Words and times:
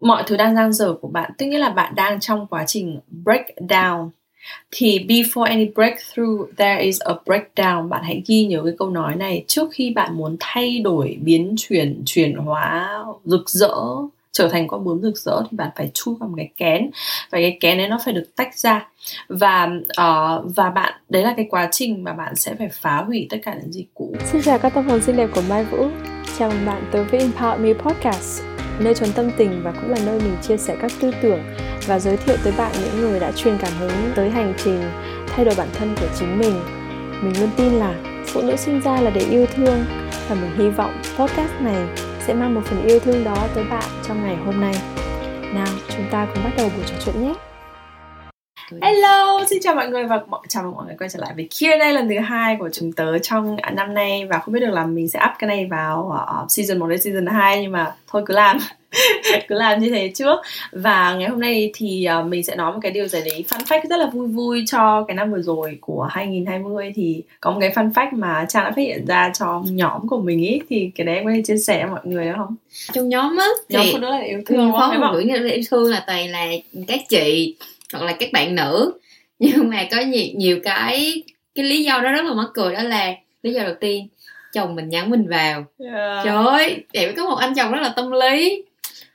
mọi 0.00 0.22
thứ 0.26 0.36
đang 0.36 0.54
giang 0.54 0.72
dở 0.72 0.94
của 1.00 1.08
bạn 1.08 1.30
tức 1.38 1.46
nghĩa 1.46 1.58
là 1.58 1.70
bạn 1.70 1.94
đang 1.94 2.20
trong 2.20 2.46
quá 2.46 2.64
trình 2.66 3.00
breakdown. 3.24 4.08
thì 4.70 5.06
before 5.08 5.42
any 5.42 5.66
breakthrough 5.74 6.56
there 6.56 6.82
is 6.82 7.00
a 7.00 7.12
breakdown. 7.26 7.88
Bạn 7.88 8.02
hãy 8.04 8.22
ghi 8.26 8.46
nhớ 8.46 8.62
cái 8.64 8.74
câu 8.78 8.90
nói 8.90 9.16
này. 9.16 9.44
Trước 9.46 9.68
khi 9.72 9.90
bạn 9.90 10.16
muốn 10.16 10.36
thay 10.40 10.78
đổi 10.78 11.18
biến 11.20 11.54
chuyển 11.58 12.02
chuyển 12.06 12.36
hóa 12.36 13.04
rực 13.24 13.50
rỡ 13.50 13.74
trở 14.32 14.48
thành 14.48 14.68
con 14.68 14.84
bướm 14.84 15.00
rực 15.02 15.18
rỡ 15.18 15.42
thì 15.50 15.56
bạn 15.56 15.70
phải 15.76 15.90
chui 15.94 16.14
vào 16.20 16.28
một 16.28 16.34
cái 16.36 16.50
kén. 16.56 16.90
Và 17.30 17.38
cái 17.38 17.56
kén 17.60 17.78
đấy 17.78 17.88
nó 17.88 17.98
phải 18.04 18.14
được 18.14 18.36
tách 18.36 18.58
ra. 18.58 18.88
Và 19.28 19.70
uh, 20.00 20.56
và 20.56 20.70
bạn 20.70 20.92
đấy 21.08 21.22
là 21.22 21.34
cái 21.36 21.46
quá 21.50 21.68
trình 21.72 22.04
mà 22.04 22.12
bạn 22.12 22.36
sẽ 22.36 22.54
phải 22.54 22.68
phá 22.72 22.96
hủy 22.96 23.26
tất 23.30 23.36
cả 23.42 23.54
những 23.54 23.72
gì 23.72 23.86
cũ. 23.94 24.14
Xin 24.24 24.42
chào 24.42 24.58
các 24.58 24.74
tâm 24.74 24.88
hồn 24.88 25.02
xinh 25.02 25.16
đẹp 25.16 25.28
của 25.34 25.42
Mai 25.48 25.64
Vũ. 25.64 25.88
Chào 26.38 26.50
mừng 26.50 26.66
bạn 26.66 26.84
tới 26.92 27.04
với 27.04 27.20
Empower 27.20 27.58
Me 27.58 27.72
Podcast 27.72 28.57
nơi 28.78 28.94
trốn 28.94 29.12
tâm 29.12 29.30
tình 29.36 29.62
và 29.62 29.72
cũng 29.72 29.90
là 29.90 29.98
nơi 30.06 30.20
mình 30.20 30.36
chia 30.42 30.56
sẻ 30.56 30.76
các 30.82 30.92
tư 31.00 31.10
tưởng 31.22 31.40
và 31.86 31.98
giới 31.98 32.16
thiệu 32.16 32.36
tới 32.44 32.52
bạn 32.58 32.72
những 32.80 33.00
người 33.00 33.20
đã 33.20 33.32
truyền 33.32 33.58
cảm 33.58 33.72
hứng 33.78 34.12
tới 34.14 34.30
hành 34.30 34.54
trình 34.64 34.82
thay 35.26 35.44
đổi 35.44 35.54
bản 35.58 35.68
thân 35.78 35.94
của 36.00 36.06
chính 36.18 36.38
mình. 36.38 36.60
Mình 37.22 37.40
luôn 37.40 37.50
tin 37.56 37.72
là 37.72 37.94
phụ 38.26 38.42
nữ 38.42 38.56
sinh 38.56 38.80
ra 38.80 39.00
là 39.00 39.10
để 39.10 39.20
yêu 39.20 39.46
thương 39.46 39.84
và 40.28 40.34
mình 40.34 40.50
hy 40.56 40.68
vọng 40.68 41.02
podcast 41.18 41.52
này 41.60 41.86
sẽ 42.26 42.34
mang 42.34 42.54
một 42.54 42.60
phần 42.64 42.86
yêu 42.86 42.98
thương 42.98 43.24
đó 43.24 43.48
tới 43.54 43.64
bạn 43.64 43.84
trong 44.08 44.22
ngày 44.22 44.36
hôm 44.36 44.60
nay. 44.60 44.74
Nào, 45.54 45.74
chúng 45.88 46.06
ta 46.10 46.26
cùng 46.34 46.44
bắt 46.44 46.50
đầu 46.56 46.70
buổi 46.76 46.84
trò 46.86 46.94
chuyện 47.04 47.22
nhé. 47.22 47.34
Hello, 48.70 49.44
xin 49.50 49.58
chào 49.62 49.74
mọi 49.74 49.88
người 49.88 50.04
và 50.04 50.20
chào 50.48 50.62
mừng 50.62 50.74
mọi 50.74 50.86
người 50.86 50.96
quay 50.98 51.10
trở 51.10 51.18
lại 51.20 51.32
với 51.36 51.48
Q&A 51.50 51.92
lần 51.92 52.08
thứ 52.08 52.18
hai 52.18 52.56
của 52.56 52.68
chúng 52.72 52.92
tớ 52.92 53.18
trong 53.18 53.56
năm 53.72 53.94
nay. 53.94 54.26
Và 54.30 54.38
không 54.38 54.54
biết 54.54 54.60
được 54.60 54.70
là 54.70 54.86
mình 54.86 55.08
sẽ 55.08 55.20
up 55.24 55.32
cái 55.38 55.48
này 55.48 55.66
vào 55.70 56.12
uh, 56.44 56.50
season 56.50 56.78
1 56.78 56.86
đến 56.86 57.00
season 57.00 57.26
2 57.26 57.62
nhưng 57.62 57.72
mà 57.72 57.94
thôi 58.06 58.22
cứ 58.26 58.34
làm. 58.34 58.58
Cứ 59.48 59.54
làm 59.54 59.80
như 59.80 59.90
thế 59.90 60.12
trước. 60.14 60.36
Và 60.72 61.14
ngày 61.14 61.28
hôm 61.28 61.40
nay 61.40 61.70
thì 61.74 62.08
uh, 62.20 62.26
mình 62.26 62.44
sẽ 62.44 62.56
nói 62.56 62.72
một 62.72 62.78
cái 62.82 62.92
điều 62.92 63.08
gì 63.08 63.20
đấy 63.24 63.44
fun 63.48 63.64
fact 63.64 63.88
rất 63.90 63.96
là 63.96 64.06
vui 64.06 64.28
vui 64.28 64.64
cho 64.66 65.04
cái 65.08 65.14
năm 65.14 65.32
vừa 65.32 65.42
rồi 65.42 65.78
của 65.80 66.02
2020 66.10 66.92
thì 66.94 67.22
có 67.40 67.50
một 67.50 67.58
cái 67.60 67.70
fun 67.70 67.92
fact 67.92 68.10
mà 68.12 68.46
Trang 68.48 68.64
đã 68.64 68.70
phát 68.70 68.82
hiện 68.82 69.06
ra 69.06 69.30
cho 69.38 69.62
nhóm 69.64 70.08
của 70.08 70.20
mình 70.20 70.40
ý. 70.40 70.60
Thì 70.70 70.90
cái 70.94 71.04
đấy 71.04 71.16
em 71.16 71.24
có 71.24 71.30
thể 71.34 71.42
chia 71.46 71.56
sẻ 71.56 71.82
với 71.82 71.90
mọi 71.90 72.00
người 72.04 72.24
được 72.24 72.34
không? 72.36 72.56
Trong 72.92 73.08
nhóm 73.08 73.36
á 73.36 73.46
nhóm 73.68 73.86
phụ 73.92 73.98
nữ 73.98 74.10
là 74.10 74.20
yêu 74.20 74.42
thương 74.46 74.72
phó 74.72 74.92
phụ 74.94 75.00
nữ 75.00 75.20
là 75.24 75.52
yêu 75.52 75.64
thương 75.70 75.90
là 75.90 76.04
toàn 76.06 76.30
là 76.30 76.46
các 76.88 77.00
chị 77.08 77.56
hoặc 77.92 78.04
là 78.04 78.12
các 78.12 78.28
bạn 78.32 78.54
nữ. 78.54 78.98
Nhưng 79.38 79.68
mà 79.70 79.86
có 79.90 80.00
nhiều 80.00 80.26
nhiều 80.34 80.60
cái 80.62 81.22
cái 81.54 81.64
lý 81.64 81.84
do 81.84 82.00
đó 82.00 82.12
rất 82.12 82.24
là 82.24 82.34
mắc 82.34 82.46
cười 82.54 82.74
đó 82.74 82.82
là 82.82 83.14
lý 83.42 83.52
do 83.52 83.62
đầu 83.62 83.74
tiên 83.80 84.08
chồng 84.52 84.74
mình 84.74 84.88
nhắn 84.88 85.10
mình 85.10 85.28
vào. 85.28 85.64
Yeah. 85.78 86.24
trời 86.24 86.44
ơi 86.44 86.84
em 86.92 87.14
có 87.16 87.24
một 87.24 87.36
anh 87.36 87.54
chồng 87.54 87.72
rất 87.72 87.80
là 87.82 87.92
tâm 87.96 88.10
lý 88.10 88.64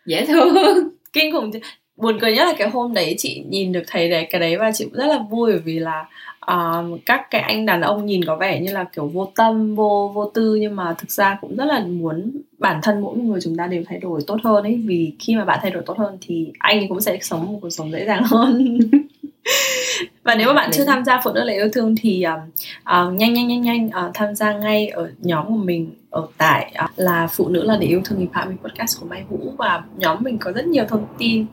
dễ 0.05 0.25
thương. 0.25 0.55
Kinh 1.13 1.31
khủng. 1.31 1.51
Buồn 1.95 2.19
cười 2.21 2.33
nhất 2.33 2.45
là 2.45 2.53
cái 2.57 2.69
hôm 2.69 2.94
đấy 2.94 3.16
chị 3.17 3.44
nhìn 3.49 3.71
được 3.71 3.83
thấy 3.88 4.09
đấy 4.09 4.27
cái 4.29 4.41
đấy 4.41 4.57
và 4.57 4.71
chị 4.71 4.85
cũng 4.85 4.94
rất 4.94 5.05
là 5.05 5.19
vui 5.29 5.51
bởi 5.51 5.61
vì 5.61 5.79
là 5.79 6.05
uh, 6.51 6.99
các 7.05 7.27
cái 7.31 7.41
anh 7.41 7.66
đàn 7.66 7.81
ông 7.81 8.05
nhìn 8.05 8.25
có 8.25 8.35
vẻ 8.35 8.59
như 8.59 8.71
là 8.71 8.83
kiểu 8.83 9.07
vô 9.07 9.31
tâm 9.35 9.75
vô 9.75 10.11
vô 10.16 10.31
tư 10.33 10.55
nhưng 10.55 10.75
mà 10.75 10.95
thực 10.97 11.11
ra 11.11 11.38
cũng 11.41 11.55
rất 11.55 11.66
là 11.66 11.79
muốn 11.79 12.31
bản 12.64 12.80
thân 12.83 13.02
mỗi 13.02 13.17
người 13.17 13.42
chúng 13.42 13.58
ta 13.58 13.67
đều 13.67 13.83
thay 13.88 14.00
đổi 14.00 14.22
tốt 14.28 14.38
hơn 14.44 14.64
ấy. 14.64 14.81
Vì 14.86 15.14
khi 15.19 15.36
mà 15.36 15.45
bạn 15.45 15.59
thay 15.61 15.72
đổi 15.72 15.83
tốt 15.86 15.97
hơn 15.97 16.17
thì 16.22 16.52
anh 16.59 16.88
cũng 16.89 17.02
sẽ 17.02 17.17
sống 17.22 17.53
một 17.53 17.59
cuộc 17.61 17.69
sống 17.69 17.92
dễ 17.92 18.06
dàng 18.06 18.23
hơn. 18.23 18.80
Và 20.23 20.36
nếu 20.36 20.47
mà 20.47 20.53
bạn 20.53 20.69
chưa 20.73 20.86
tham 20.86 21.06
gia 21.06 21.22
phụ 21.23 21.31
nữ 21.34 21.44
là 21.44 21.53
yêu 21.53 21.69
thương 21.73 21.95
thì 22.02 22.25
uh, 22.28 22.41
uh, 22.80 23.14
nhanh 23.14 23.34
nhanh 23.34 23.47
nhanh 23.47 23.61
nhanh 23.61 23.88
uh, 23.88 24.11
tham 24.14 24.36
gia 24.36 24.53
ngay 24.53 24.88
ở 24.88 25.11
nhóm 25.19 25.47
của 25.47 25.64
mình 25.64 25.91
ở 26.09 26.28
tại 26.38 26.73
uh, 26.84 26.89
là 26.95 27.28
phụ 27.28 27.50
nữ 27.50 27.64
là 27.64 27.78
để 27.78 27.88
yêu 27.88 28.02
thương 28.06 28.28
empowerment 28.28 28.58
podcast 28.58 29.00
của 29.00 29.06
Mai 29.06 29.23
Vũ. 29.30 29.53
Và 29.58 29.84
nhóm 29.97 30.17
mình 30.22 30.38
có 30.38 30.52
rất 30.52 30.66
nhiều 30.66 30.86
thông 30.88 31.06
tin 31.17 31.45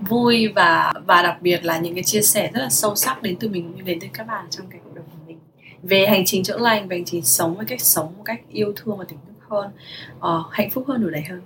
vui 0.00 0.48
và 0.48 0.92
và 1.06 1.22
đặc 1.22 1.42
biệt 1.42 1.64
là 1.64 1.78
những 1.78 1.94
cái 1.94 2.04
chia 2.04 2.22
sẻ 2.22 2.50
rất 2.54 2.60
là 2.60 2.68
sâu 2.68 2.94
sắc 2.94 3.22
đến 3.22 3.36
từ 3.40 3.48
mình 3.48 3.72
đến 3.84 3.98
từ 4.00 4.06
các 4.12 4.26
bạn 4.26 4.46
trong 4.50 4.66
cái 4.70 4.80
cộng 4.84 4.94
đồng 4.94 5.04
của 5.04 5.18
mình. 5.26 5.38
Về 5.82 6.06
hành 6.06 6.22
trình 6.26 6.42
chữa 6.42 6.58
lành 6.58 6.88
về 6.88 6.96
hành 6.96 7.04
trình 7.04 7.22
sống 7.22 7.54
với 7.54 7.66
cách 7.66 7.80
sống 7.80 8.12
một 8.16 8.22
cách 8.24 8.40
yêu 8.52 8.72
thương 8.76 8.98
và 8.98 9.04
thức 9.04 9.16
hơn 9.50 9.66
uh, 10.18 10.52
hạnh 10.52 10.70
phúc 10.70 10.84
hơn 10.88 11.02
đủ 11.02 11.10
đầy 11.10 11.22
hơn 11.22 11.40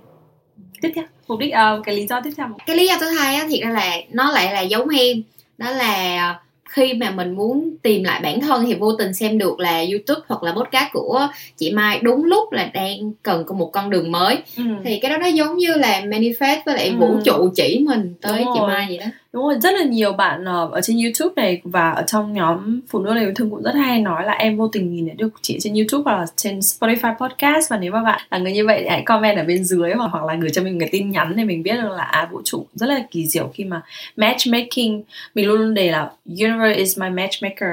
tiếp 0.81 0.91
theo 0.95 1.05
mục 1.27 1.39
đích 1.39 1.53
uh, 1.53 1.85
cái 1.85 1.95
lý 1.95 2.07
do 2.07 2.21
tiếp 2.23 2.31
theo 2.37 2.47
cái 2.65 2.75
lý 2.75 2.87
do 2.87 2.95
thứ 2.99 3.09
hai 3.09 3.35
á 3.35 3.45
thiệt 3.49 3.59
ra 3.63 3.69
là 3.69 3.97
nó 4.11 4.31
lại 4.31 4.53
là 4.53 4.61
giống 4.61 4.89
em 4.89 5.23
đó 5.57 5.71
là 5.71 6.39
khi 6.69 6.93
mà 6.93 7.11
mình 7.11 7.35
muốn 7.35 7.75
tìm 7.81 8.03
lại 8.03 8.19
bản 8.23 8.41
thân 8.41 8.65
thì 8.65 8.73
vô 8.73 8.91
tình 8.91 9.13
xem 9.13 9.37
được 9.37 9.59
là 9.59 9.77
youtube 9.77 10.21
hoặc 10.27 10.43
là 10.43 10.51
podcast 10.51 10.91
của 10.91 11.27
chị 11.57 11.71
mai 11.71 11.99
đúng 12.01 12.25
lúc 12.25 12.51
là 12.51 12.69
đang 12.73 13.11
cần 13.23 13.43
có 13.45 13.55
một 13.55 13.69
con 13.73 13.89
đường 13.89 14.11
mới 14.11 14.37
ừ. 14.57 14.63
thì 14.83 14.99
cái 14.99 15.11
đó 15.11 15.17
nó 15.17 15.27
giống 15.27 15.57
như 15.57 15.73
là 15.73 16.01
manifest 16.01 16.57
với 16.65 16.75
lại 16.75 16.87
ừ. 16.87 16.95
vũ 16.99 17.17
trụ 17.25 17.49
chỉ 17.55 17.85
mình 17.87 18.13
tới 18.21 18.43
đúng 18.43 18.53
chị 18.53 18.59
rồi. 18.59 18.67
mai 18.67 18.85
vậy 18.89 18.97
đó 18.97 19.05
đúng 19.33 19.43
rồi, 19.43 19.55
rất 19.61 19.73
là 19.73 19.83
nhiều 19.83 20.13
bạn 20.13 20.45
ờ, 20.45 20.69
ở 20.71 20.81
trên 20.81 20.97
youtube 20.97 21.33
này 21.35 21.61
và 21.63 21.91
ở 21.91 22.03
trong 22.07 22.33
nhóm 22.33 22.79
phụ 22.87 22.99
nữ 22.99 23.19
yêu 23.19 23.31
thương 23.35 23.49
cũng 23.49 23.63
rất 23.63 23.75
hay 23.75 24.01
nói 24.01 24.25
là 24.25 24.33
em 24.33 24.57
vô 24.57 24.67
tình 24.67 24.93
nhìn 24.93 25.05
thấy 25.05 25.15
được 25.15 25.29
chị 25.41 25.57
trên 25.61 25.73
youtube 25.73 26.03
hoặc 26.05 26.17
là 26.19 26.25
trên 26.35 26.59
spotify 26.59 27.15
podcast. 27.17 27.71
Và 27.71 27.77
nếu 27.77 27.91
mà 27.91 28.03
bạn 28.03 28.21
là 28.31 28.37
người 28.37 28.51
như 28.51 28.65
vậy 28.65 28.79
thì 28.81 28.87
hãy 28.89 29.03
comment 29.05 29.37
ở 29.37 29.43
bên 29.43 29.63
dưới 29.63 29.91
hoặc 29.93 30.07
hoặc 30.11 30.25
là 30.25 30.35
gửi 30.35 30.49
cho 30.49 30.63
mình 30.63 30.79
cái 30.79 30.89
tin 30.91 31.11
nhắn 31.11 31.33
để 31.35 31.43
mình 31.43 31.63
biết 31.63 31.73
được 31.81 31.89
là 31.89 32.03
à 32.03 32.29
vũ 32.31 32.41
trụ 32.43 32.65
rất 32.73 32.87
là 32.89 33.05
kỳ 33.11 33.27
diệu 33.27 33.51
khi 33.53 33.63
mà 33.63 33.81
matchmaking. 34.15 35.01
Mình 35.35 35.47
luôn 35.47 35.59
luôn 35.59 35.73
đề 35.73 35.91
là, 35.91 36.11
universe 36.25 36.73
is 36.79 36.99
my 36.99 37.09
matchmaker. 37.09 37.69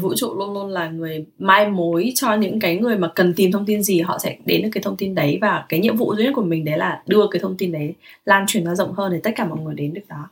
Vũ 0.00 0.14
trụ 0.16 0.34
luôn 0.38 0.52
luôn 0.52 0.68
là 0.68 0.88
người 0.88 1.24
mai 1.38 1.68
mối 1.68 2.12
cho 2.14 2.34
những 2.34 2.60
cái 2.60 2.76
người 2.76 2.96
mà 2.96 3.08
cần 3.14 3.34
tìm 3.34 3.52
thông 3.52 3.66
tin 3.66 3.82
gì, 3.82 4.00
họ 4.00 4.18
sẽ 4.18 4.36
đến 4.44 4.62
được 4.62 4.68
cái 4.72 4.82
thông 4.82 4.96
tin 4.96 5.14
đấy. 5.14 5.38
Và 5.40 5.64
cái 5.68 5.80
nhiệm 5.80 5.96
vụ 5.96 6.14
duy 6.16 6.24
nhất 6.24 6.32
của 6.34 6.42
mình 6.42 6.64
đấy 6.64 6.78
là 6.78 7.02
đưa 7.06 7.26
cái 7.30 7.40
thông 7.40 7.56
tin 7.56 7.72
đấy 7.72 7.94
lan 8.24 8.44
truyền 8.46 8.64
ra 8.64 8.74
rộng 8.74 8.92
hơn 8.92 9.12
để 9.12 9.20
tất 9.22 9.30
cả 9.36 9.44
mọi 9.44 9.58
người 9.60 9.74
đến 9.74 9.94
được 9.94 10.02
đó 10.08 10.28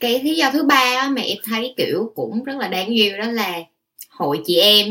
cái 0.00 0.22
lý 0.22 0.34
do 0.34 0.50
thứ 0.50 0.62
ba 0.62 1.08
mà 1.08 1.22
em 1.22 1.38
thấy 1.44 1.74
kiểu 1.76 2.12
cũng 2.14 2.44
rất 2.44 2.56
là 2.56 2.68
đáng 2.68 2.88
yêu 2.88 3.18
đó 3.18 3.24
là 3.26 3.60
hội 4.10 4.40
chị 4.46 4.56
em 4.56 4.86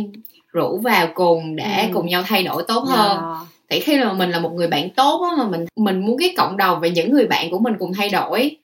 rủ 0.53 0.77
vào 0.77 1.07
cùng 1.15 1.55
để 1.55 1.83
ừ. 1.87 1.89
cùng 1.93 2.07
nhau 2.07 2.23
thay 2.27 2.43
đổi 2.43 2.63
tốt 2.67 2.85
yeah. 2.87 2.99
hơn 2.99 3.17
thì 3.69 3.79
khi 3.79 3.97
mà 3.97 4.13
mình 4.13 4.29
là 4.29 4.39
một 4.39 4.51
người 4.53 4.67
bạn 4.67 4.89
tốt 4.89 5.27
á 5.29 5.35
mà 5.37 5.49
mình 5.49 5.65
mình 5.75 6.05
muốn 6.05 6.17
cái 6.17 6.33
cộng 6.37 6.57
đồng 6.57 6.79
và 6.81 6.87
những 6.87 7.11
người 7.11 7.27
bạn 7.27 7.51
của 7.51 7.59
mình 7.59 7.73
cùng 7.79 7.93
thay 7.93 8.09
đổi 8.09 8.57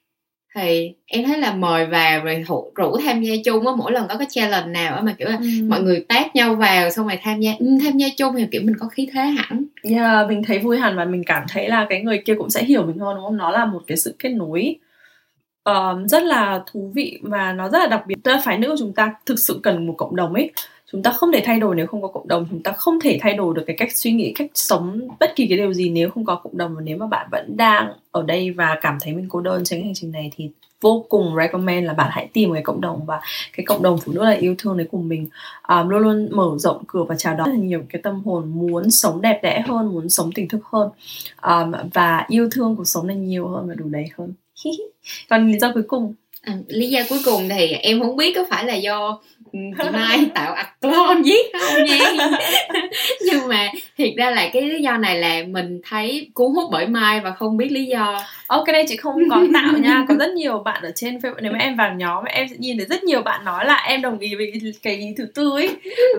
thì 0.56 0.92
em 1.06 1.24
thấy 1.24 1.38
là 1.38 1.54
mời 1.54 1.86
vào 1.86 2.24
rồi 2.24 2.44
rủ, 2.48 2.72
rủ 2.76 2.98
tham 2.98 3.22
gia 3.22 3.34
chung 3.46 3.68
á 3.68 3.74
mỗi 3.78 3.92
lần 3.92 4.08
có 4.10 4.16
cái 4.18 4.28
challenge 4.32 4.68
nào 4.68 4.96
á 4.96 5.02
mà 5.02 5.16
kiểu 5.18 5.28
là 5.28 5.38
ừ. 5.42 5.48
mọi 5.68 5.82
người 5.82 6.06
tác 6.10 6.36
nhau 6.36 6.56
vào 6.56 6.90
xong 6.90 7.08
rồi 7.08 7.20
tham 7.24 7.40
gia 7.40 7.52
ừ, 7.60 7.66
tham 7.84 7.98
gia 7.98 8.08
chung 8.18 8.36
thì 8.38 8.46
kiểu 8.52 8.62
mình 8.66 8.76
có 8.80 8.88
khí 8.88 9.10
thế 9.14 9.22
hẳn 9.22 9.66
yeah, 9.84 10.30
mình 10.30 10.44
thấy 10.44 10.60
vui 10.60 10.78
hẳn 10.78 10.96
và 10.98 11.06
mình 11.06 11.24
cảm 11.26 11.44
thấy 11.50 11.70
là 11.70 11.86
cái 11.90 12.02
người 12.02 12.22
kia 12.26 12.36
cũng 12.38 12.50
sẽ 12.50 12.64
hiểu 12.64 12.84
mình 12.84 12.98
hơn 12.98 13.16
đúng 13.16 13.26
không 13.26 13.38
nó 13.38 13.52
là 13.52 13.66
một 13.66 13.82
cái 13.88 13.98
sự 13.98 14.16
kết 14.20 14.30
nối 14.30 14.76
uh, 15.70 16.10
rất 16.10 16.24
là 16.24 16.64
thú 16.72 16.92
vị 16.94 17.20
và 17.22 17.54
nó 17.54 17.70
rất 17.70 17.80
là 17.80 17.88
đặc 17.88 18.04
biệt. 18.08 18.16
Tức 18.24 18.32
là 18.32 18.42
phái 18.46 18.58
nữ 18.58 18.70
của 18.70 18.76
chúng 18.80 18.94
ta 18.94 19.14
thực 19.26 19.40
sự 19.40 19.60
cần 19.64 19.88
một 19.88 19.96
cộng 19.98 20.16
đồng 20.16 20.34
ấy. 20.34 20.52
Chúng 20.92 21.04
ta 21.04 21.12
không 21.12 21.32
thể 21.32 21.42
thay 21.46 21.60
đổi 21.60 21.76
nếu 21.76 21.88
không 21.88 22.02
có 22.02 22.08
cộng 22.08 22.28
đồng. 22.28 22.46
Chúng 22.50 22.64
ta 22.64 22.72
không 22.72 23.00
thể 23.00 23.18
thay 23.22 23.34
đổi 23.34 23.56
được 23.56 23.64
cái 23.68 23.76
cách 23.80 23.90
suy 23.96 24.12
nghĩ 24.12 24.34
cách 24.36 24.52
sống 24.54 25.08
bất 25.20 25.36
kỳ 25.36 25.48
cái 25.48 25.58
điều 25.58 25.74
gì 25.74 25.90
nếu 25.90 26.10
không 26.10 26.26
có 26.26 26.36
cộng 26.36 26.58
đồng. 26.58 26.76
Và 26.76 26.82
nếu 26.82 26.98
mà 26.98 27.08
bạn 27.08 27.28
vẫn 27.32 27.58
đang 27.58 27.94
ở 28.12 28.24
đây 28.24 28.52
và 28.52 28.78
cảm 28.82 28.98
thấy 29.02 29.14
mình 29.14 29.26
cô 29.30 29.42
đơn 29.42 29.64
trên 29.66 29.80
cái 29.80 29.86
hành 29.86 29.94
trình 29.94 30.12
này 30.12 30.32
thì 30.36 30.50
vô 30.82 31.06
cùng 31.10 31.36
recommend 31.38 31.88
là 31.88 31.94
bạn 31.94 32.08
hãy 32.12 32.30
tìm 32.34 32.50
một 32.50 32.54
cái 32.54 32.64
cộng 32.64 32.82
đồng. 32.82 33.06
Và 33.06 33.22
cái 33.54 33.66
cộng 33.66 33.84
đồng 33.84 33.98
phụ 33.98 34.12
nữ 34.12 34.24
là 34.24 34.32
yêu 34.32 34.56
thương 34.58 34.78
đấy 34.78 34.88
của 34.92 34.98
mình. 34.98 35.28
Um, 35.68 35.90
luôn 35.90 36.02
luôn 36.02 36.30
mở 36.32 36.52
rộng 36.58 36.84
cửa 36.88 37.04
và 37.04 37.16
chào 37.16 37.36
đón 37.36 37.48
rất 37.48 37.54
là 37.54 37.60
nhiều 37.60 37.84
cái 37.90 38.02
tâm 38.02 38.22
hồn 38.26 38.52
muốn 38.56 38.92
sống 38.92 39.22
đẹp 39.22 39.40
đẽ 39.44 39.64
hơn 39.68 39.88
muốn 39.94 40.10
sống 40.10 40.30
tình 40.36 40.48
thức 40.48 40.62
hơn. 40.72 40.90
Um, 41.42 41.90
và 41.94 42.26
yêu 42.28 42.50
thương 42.52 42.76
cuộc 42.76 42.88
sống 42.88 43.08
này 43.08 43.16
nhiều 43.16 43.48
hơn 43.48 43.68
và 43.68 43.74
đủ 43.74 43.86
đầy 43.90 44.06
hơn. 44.18 44.34
còn 45.30 45.52
lý 45.52 45.60
do 45.60 45.72
cuối 45.74 45.84
cùng? 45.88 46.14
À, 46.42 46.54
lý 46.68 46.90
do 46.90 47.00
cuối 47.10 47.20
cùng 47.26 47.50
thì 47.50 47.72
em 47.72 48.02
không 48.02 48.18
biết 48.18 48.34
có 48.36 48.46
phải 48.50 48.66
là 48.66 48.76
do 48.76 49.20
ừ, 49.52 49.60
chị 49.78 49.90
Mai 49.92 50.26
tạo 50.34 50.54
ạc 50.54 50.82
clone 50.82 51.22
viết 51.26 51.52
không 51.62 51.84
nha. 51.84 51.98
Nhưng 53.26 53.48
mà 53.48 53.70
thiệt 53.98 54.14
ra 54.18 54.30
là 54.30 54.50
cái 54.54 54.62
lý 54.62 54.82
do 54.82 54.98
này 54.98 55.20
là 55.20 55.44
mình 55.48 55.82
thấy 55.90 56.30
cuốn 56.34 56.52
hút 56.56 56.70
bởi 56.72 56.88
Mai 56.88 57.20
và 57.20 57.32
không 57.32 57.58
biết 57.58 57.72
lý 57.72 57.86
do. 57.86 58.20
Ok 58.48 58.68
đây 58.68 58.86
chị 58.88 58.98
không 58.98 59.30
có 59.30 59.44
tạo 59.54 59.78
nha 59.78 60.06
có 60.08 60.16
rất 60.20 60.34
nhiều 60.34 60.60
bạn 60.60 60.84
ở 60.84 60.92
trên 60.96 61.18
Facebook. 61.18 61.42
Nếu 61.42 61.52
mà 61.52 61.60
em 61.60 61.76
vào 61.76 61.94
nhóm 61.94 62.24
em 62.24 62.48
sẽ 62.48 62.56
nhìn 62.60 62.78
thấy 62.78 62.86
rất 62.86 63.04
nhiều 63.04 63.22
bạn 63.22 63.46
nói 63.46 63.66
là 63.66 63.76
em 63.76 64.02
đồng 64.02 64.20
ý 64.20 64.36
với 64.36 64.52
cái 64.84 64.96
ý 64.96 65.06
thứ 65.18 65.26
tư 65.36 65.52
ấy. 65.52 65.70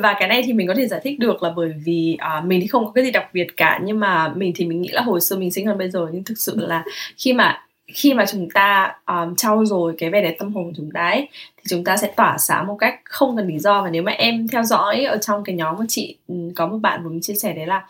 Và 0.00 0.16
cái 0.18 0.28
này 0.28 0.42
thì 0.42 0.52
mình 0.52 0.68
có 0.68 0.74
thể 0.74 0.86
giải 0.86 1.00
thích 1.04 1.18
được 1.18 1.42
là 1.42 1.50
bởi 1.56 1.72
vì 1.84 2.16
uh, 2.38 2.44
mình 2.44 2.60
thì 2.60 2.66
không 2.66 2.84
có 2.84 2.92
cái 2.94 3.04
gì 3.04 3.10
đặc 3.10 3.28
biệt 3.32 3.56
cả. 3.56 3.80
Nhưng 3.84 4.00
mà 4.00 4.32
mình 4.36 4.52
thì 4.56 4.66
mình 4.66 4.82
nghĩ 4.82 4.88
là 4.92 5.02
hồi 5.02 5.20
xưa 5.20 5.36
mình 5.36 5.50
sinh 5.50 5.66
hơn 5.66 5.78
bây 5.78 5.90
giờ 5.90 6.06
nhưng 6.12 6.24
thực 6.24 6.38
sự 6.38 6.56
là 6.56 6.84
khi 7.16 7.32
mà 7.32 7.63
khi 7.86 8.14
mà 8.14 8.24
chúng 8.26 8.48
ta 8.54 8.94
um, 9.06 9.34
trau 9.36 9.64
dồi 9.64 9.94
cái 9.98 10.10
vẻ 10.10 10.22
đẹp 10.22 10.36
tâm 10.38 10.52
hồn 10.54 10.64
của 10.64 10.72
chúng 10.76 10.90
ta 10.94 11.00
ấy, 11.10 11.28
thì 11.64 11.68
chúng 11.70 11.84
ta 11.84 11.96
sẽ 11.96 12.12
tỏa 12.16 12.38
sáng 12.38 12.66
một 12.66 12.76
cách 12.78 13.00
không 13.04 13.36
cần 13.36 13.48
lý 13.48 13.58
do. 13.58 13.82
Và 13.82 13.90
nếu 13.90 14.02
mà 14.02 14.12
em 14.12 14.48
theo 14.48 14.62
dõi 14.62 15.04
ở 15.04 15.16
trong 15.16 15.44
cái 15.44 15.56
nhóm 15.56 15.76
của 15.76 15.84
chị 15.88 16.16
có 16.54 16.66
một 16.66 16.78
bạn 16.78 17.04
vừa 17.04 17.10
mới 17.10 17.20
chia 17.22 17.34
sẻ 17.34 17.52
đấy 17.52 17.66
là 17.66 17.86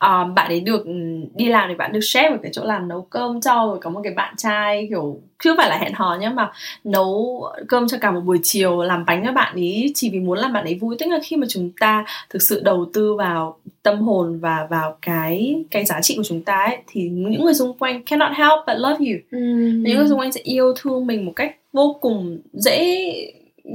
um, 0.00 0.34
bạn 0.34 0.48
ấy 0.48 0.60
được 0.60 0.84
đi 1.34 1.48
làm 1.48 1.68
thì 1.68 1.74
bạn 1.74 1.92
được 1.92 2.00
chef 2.00 2.30
ở 2.30 2.38
cái 2.42 2.52
chỗ 2.54 2.64
làm 2.64 2.88
nấu 2.88 3.02
cơm 3.02 3.40
cho 3.40 3.54
rồi 3.66 3.78
có 3.80 3.90
một 3.90 4.00
cái 4.04 4.12
bạn 4.14 4.34
trai 4.36 4.86
kiểu 4.90 5.20
chưa 5.44 5.54
phải 5.56 5.68
là 5.68 5.78
hẹn 5.78 5.92
hò 5.94 6.16
nhé 6.20 6.28
mà 6.28 6.52
nấu 6.84 7.42
cơm 7.68 7.88
cho 7.88 7.98
cả 8.00 8.10
một 8.10 8.20
buổi 8.20 8.38
chiều 8.42 8.82
làm 8.82 9.04
bánh 9.04 9.22
cho 9.26 9.32
bạn 9.32 9.54
ấy 9.54 9.92
chỉ 9.94 10.10
vì 10.10 10.20
muốn 10.20 10.38
làm 10.38 10.52
bạn 10.52 10.64
ấy 10.64 10.74
vui. 10.74 10.96
Tức 10.98 11.06
là 11.06 11.18
khi 11.24 11.36
mà 11.36 11.46
chúng 11.50 11.70
ta 11.80 12.04
thực 12.30 12.42
sự 12.42 12.60
đầu 12.64 12.86
tư 12.92 13.14
vào 13.14 13.58
tâm 13.82 14.00
hồn 14.00 14.38
và 14.38 14.66
vào 14.70 14.98
cái 15.02 15.64
cái 15.70 15.84
giá 15.84 16.00
trị 16.02 16.14
của 16.16 16.22
chúng 16.22 16.42
ta 16.42 16.56
ấy 16.56 16.78
thì 16.86 17.08
những 17.08 17.44
người 17.44 17.54
xung 17.54 17.78
quanh 17.78 18.02
cannot 18.02 18.32
help 18.36 18.60
but 18.66 18.76
love 18.76 18.96
you. 18.98 19.18
Ừ. 19.30 19.38
những 19.38 19.96
người 19.96 20.08
xung 20.08 20.18
quanh 20.18 20.32
sẽ 20.32 20.40
yêu 20.40 20.74
thương 20.76 21.06
mình 21.06 21.24
một 21.24 21.32
cách 21.36 21.56
vô 21.76 21.98
cùng 22.00 22.40
dễ 22.52 23.12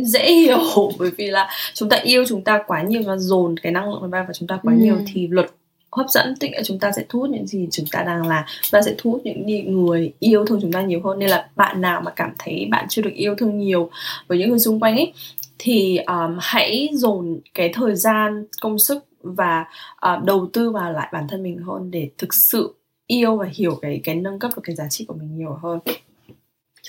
dễ 0.04 0.32
hiểu 0.34 0.60
bởi 1.00 1.12
vì 1.18 1.28
là 1.28 1.50
chúng 1.74 1.90
ta 1.90 1.98
yêu 1.98 2.24
chúng 2.28 2.44
ta 2.44 2.64
quá 2.68 2.84
nhiều 2.84 3.02
và 3.06 3.18
dồn 3.18 3.58
cái 3.58 3.72
năng 3.72 3.90
lượng 3.90 4.10
vào 4.10 4.28
chúng 4.34 4.48
ta 4.48 4.60
quá 4.64 4.74
nhiều 4.74 4.96
Ừ. 4.96 5.02
thì 5.14 5.28
luật 5.28 5.52
hấp 5.92 6.10
dẫn 6.10 6.34
tức 6.40 6.48
là 6.52 6.62
chúng 6.64 6.80
ta 6.80 6.92
sẽ 6.92 7.04
thu 7.10 7.20
hút 7.20 7.30
những 7.30 7.48
gì 7.48 7.68
chúng 7.72 7.86
ta 7.92 8.04
đang 8.04 8.28
làm 8.28 8.44
và 8.72 8.82
sẽ 8.82 8.96
thu 8.98 9.12
hút 9.12 9.22
những 9.24 9.76
người 9.86 10.14
yêu 10.20 10.46
thương 10.46 10.60
chúng 10.62 10.72
ta 10.72 10.82
nhiều 10.82 11.02
hơn. 11.04 11.20
Nên 11.20 11.30
là 11.30 11.50
bạn 11.56 11.82
nào 11.82 12.02
mà 12.02 12.12
cảm 12.16 12.32
thấy 12.40 12.68
bạn 12.72 12.86
chưa 12.90 13.02
được 13.02 13.14
yêu 13.14 13.36
thương 13.36 13.58
nhiều 13.58 13.90
với 14.28 14.38
những 14.38 14.50
người 14.50 14.60
xung 14.60 14.80
quanh 14.80 14.96
ấy 14.96 15.14
thì 15.60 15.98
um, 15.98 16.38
hãy 16.40 16.90
dồn 16.94 17.40
cái 17.54 17.70
thời 17.74 17.96
gian 17.96 18.46
công 18.62 18.80
sức 18.80 19.06
và 19.24 19.66
uh, 20.14 20.24
đầu 20.24 20.48
tư 20.54 20.72
vào 20.72 20.92
lại 20.92 21.10
bản 21.14 21.28
thân 21.30 21.44
mình 21.44 21.58
hơn 21.58 21.92
để 21.92 22.10
thực 22.18 22.34
sự 22.34 22.76
yêu 23.08 23.38
và 23.38 23.48
hiểu 23.54 23.80
cái 23.82 24.02
cái 24.04 24.16
nâng 24.16 24.40
cấp 24.40 24.52
được 24.56 24.62
cái 24.64 24.76
giá 24.76 24.88
trị 24.90 25.06
của 25.08 25.14
mình 25.14 25.38
nhiều 25.38 25.58
hơn 25.62 25.80